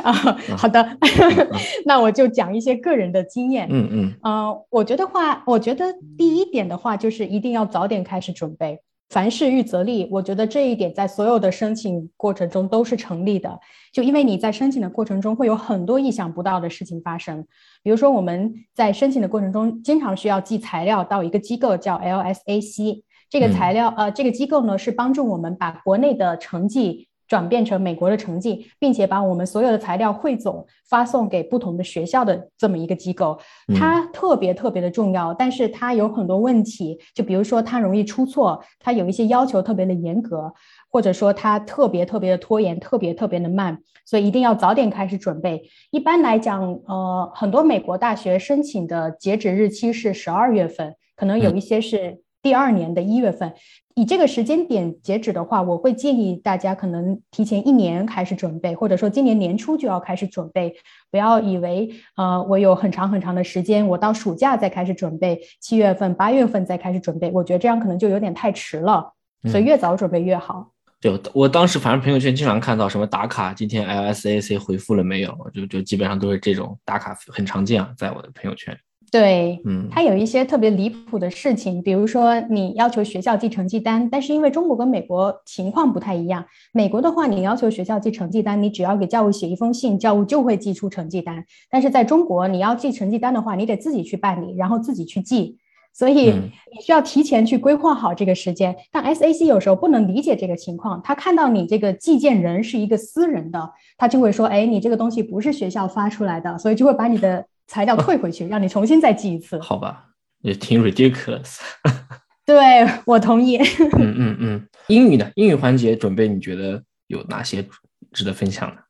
[0.02, 0.12] 啊？
[0.56, 0.96] 好的，
[1.84, 3.66] 那我就讲一些个人的经验。
[3.70, 8.80] 嗯嗯嗯，我觉得话，我觉得第一点的话，就是一定要早点开始准备。
[9.12, 13.60] 凡事预则立，我觉得这一点在所有的申请过程中都是成立的。
[13.92, 17.46] 就因为你在申请的过程中会有很多意想不到的事情发生，
[17.82, 27.08] 比如说我们在申请的过程中经常需要寄材料到一个机构叫 LSAC，这个材料呃这个机构呢是帮助我们把国内的成绩。
[27.32, 33.38] 转变成美国的成绩，并且把我们所有的材料汇总发送给不同的学校的这么一个机构，
[33.74, 40.52] 它特别特别的重要，但是它有很多问题，就比如说它容易出错，它有一些要求特别的严格。
[40.94, 45.62] 或者说它特别特别的拖延，特别特别的慢，所以一定要早点开始准备。
[45.90, 53.54] 一般来讲，呃，很多美国大学申请的截止日期是十二月份，可能有一些是第二年的一月份。
[53.94, 60.74] 以这个时间点截止的话，我会建议大家可能提前一年开始准备，或者说今年年初就要开始准备，
[61.10, 69.12] 不要以为呃我有很长很长的时间，我到暑假再开始准备，七月份、八月份再开始准备，我觉得这样可能就有点太迟了，
[69.50, 70.70] 所以越早准备越好。
[71.00, 78.78] 对，我当时反正朋友圈经常看到什么打卡，今天 LSAC 回复了没有，就就基本上都是这种打卡，很常见啊，在我的朋友圈。
[79.12, 91.44] 对，嗯，它有一些特别离谱的事情，比如说你要求学校寄成绩单，但是因为中国跟美国情况不太一样，美国的话，你要求学校寄成绩单，你只要给教务写一封信，教务就会寄出成绩单。
[91.70, 95.58] 但是在中国，你要寄成绩单的话，你得自己去办理，然后自己去寄，
[95.92, 98.74] 所以你需要提前去规划好这个时间。
[98.90, 107.44] 但 SAC 有时候不能理解这个情况，他看到你这个寄件人是一个私人的，他就会说，哎，你这个东西不是学校发出来的，所以就会把你的。
[107.72, 109.58] 材料退回去，让你重新再记一次。
[109.60, 110.04] 好吧，
[110.42, 111.56] 也挺 ridiculous。
[112.44, 113.56] 对我同意。
[113.56, 115.30] 嗯嗯嗯，英语呢？
[115.36, 117.66] 英语环节准备，你觉得有哪些
[118.12, 118.82] 值得分享的？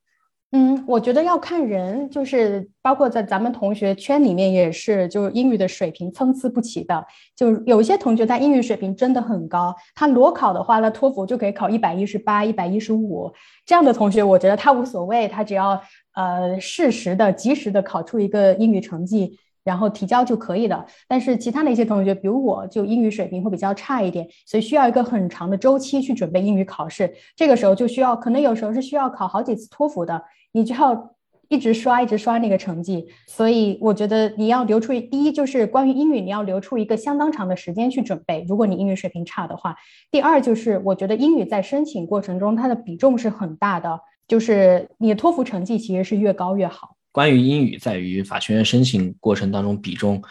[0.54, 7.06] 嗯，我觉得要看人，就是包括在咱们同学圈里面也是，就是英语的水平参差不齐的。
[7.34, 13.32] 就有一些同学他英语水平真的很高，他裸考的话，那托福就可以考一百一十八、一百一十五
[13.64, 15.80] 这样的同学，我觉得他无所谓，他只要
[16.14, 19.38] 呃适时的、及时的考出一个英语成绩。
[19.64, 27.14] 然后提交就可以了，但是其他的一些同学，比如我就英语水平会比较差一点，所以需要一个很长的周期去准备英语考试。
[27.36, 31.14] 这个时候就需要，可能有时候是需要考好几次托福的，你就要
[31.46, 33.06] 一直刷，一直刷那个成绩。
[33.28, 38.44] 所以我觉得你要留出第一就是关于英语，你要留出一个相当长的时间去准备。
[38.48, 39.76] 如果你英语水平差的话，
[40.10, 46.96] 第二就是我觉得英语在申请过程中它的比重是很大的，就是你的托福成绩其实是越高越好。
[47.10, 50.22] 关于英语在于法学院申请过程当中比重，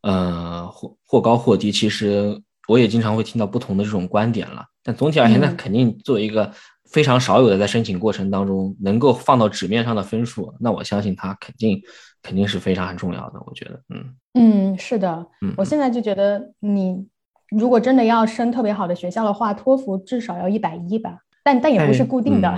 [0.00, 4.64] 呃或或高或低，其实我也经常会听到不同的这种观点了。
[4.82, 6.50] 但总体而言，那肯定作为一个
[6.90, 11.78] 非常少有的在申请过程当中能够放到纸面上的分数，那我相信它肯定
[12.22, 13.40] 肯定是非常很重要的。
[13.46, 17.06] 我觉得，嗯嗯，是的，嗯，我现在就觉得你
[17.50, 22.56] 如果真的要升特别好的学校的话，托福至少要一百一吧，但但也不是固定的。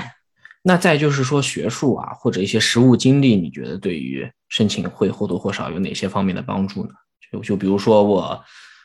[0.62, 6.90] 那再就是说学术啊，或者一些实务经历，你觉得对于申请会或多或少有哪些方面的帮助呢？
[7.32, 8.40] 就就比如说我，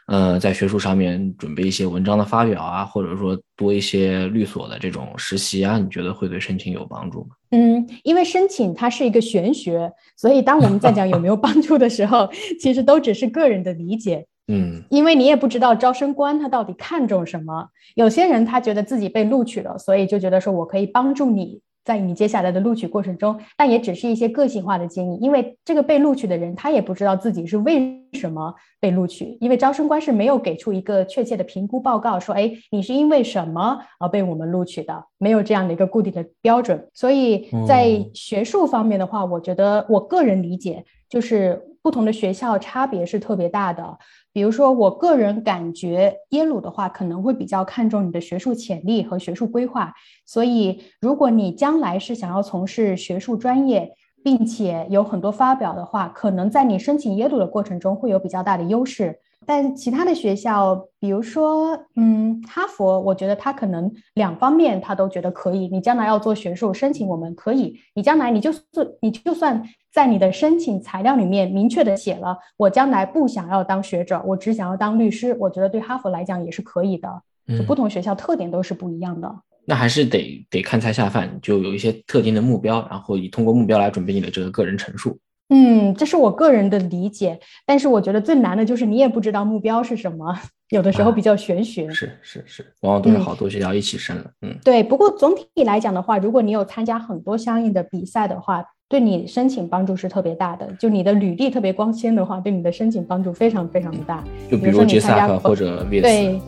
[0.07, 7.35] 呃，在学术上面准备一些文章的发表啊，或者说多一些律所的这种实习啊，你觉得会对申请有帮助吗？
[7.51, 14.25] 嗯，因为申请它是一个玄学，所以当我们在讲有没有帮助的时候， 其实都只是个人的理解。
[14.47, 21.61] 嗯，因为你也不知道招生官他到底看重什么，有些人他觉得自己被录取了，所以就觉得说我可以帮助你。
[21.87, 36.85] 在你接下来的录取过程中，但也只是一些个性化的建议，因为这个被录取的人他也不知道自己是为什么被录取，因为招生官是没有给出一个确切的评估报告，说，哎，你是因为什么而被我们录取的，没有这样的一个固定的标准。
[36.93, 43.97] 所以在学术方面的话，我觉得我个人理解就是不同的学校差别是特别大的。
[44.33, 49.93] 比如说，我个人感觉耶鲁的话可能会比较看重你的学术潜力和学术规划，
[50.25, 53.89] 所以如果你将来是想要从事学术专业，
[54.21, 59.17] 并且有很多发表的话，可能在你申请耶鲁的过程中会有比较大的优势。
[59.45, 65.67] 但其他的学校，比如说，嗯，哈佛，我觉得他可能两方面他都觉得可以。
[65.69, 67.79] 你将来要做学术申请，我们可以。
[67.93, 68.61] 你将来你就是
[69.01, 75.33] 你就算在你的申请材料里面明确的写了，我将来不想要当学者，我只想要当律师。
[75.39, 77.09] 我觉得对哈佛来讲也是可以的。
[77.57, 79.33] 就不同学校特点都是不一样的。
[79.63, 85.17] 那还是得得看菜下饭，就有一些特定的目标，然后以通过目标来准备你的这个个人陈述。
[85.49, 90.37] 嗯，这是我个人的理解，但是我觉得最难的就是你也不知道目标是什么，
[90.69, 91.89] 有的时候比较玄学。
[91.89, 94.25] 是是是，往往都是好多学校一起申了。
[94.41, 94.83] 嗯，对。
[94.83, 100.67] 不过总体来讲的话，如果你有参加很多相应的比赛的话，对你申请帮助是特别大的。
[100.77, 104.21] 就你的履历特别光鲜的话，对你的申请帮助非常非常的大。
[104.51, 106.41] 就比如说你参加或者对，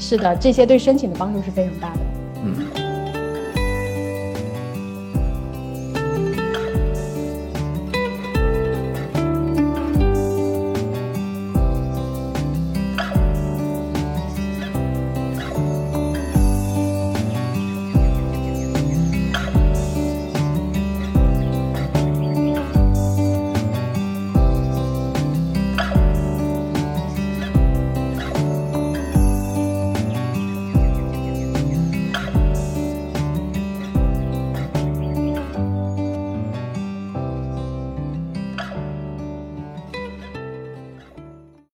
[0.00, 2.00] 是的，这些对申请的帮助是非常大的。
[2.44, 2.81] 嗯。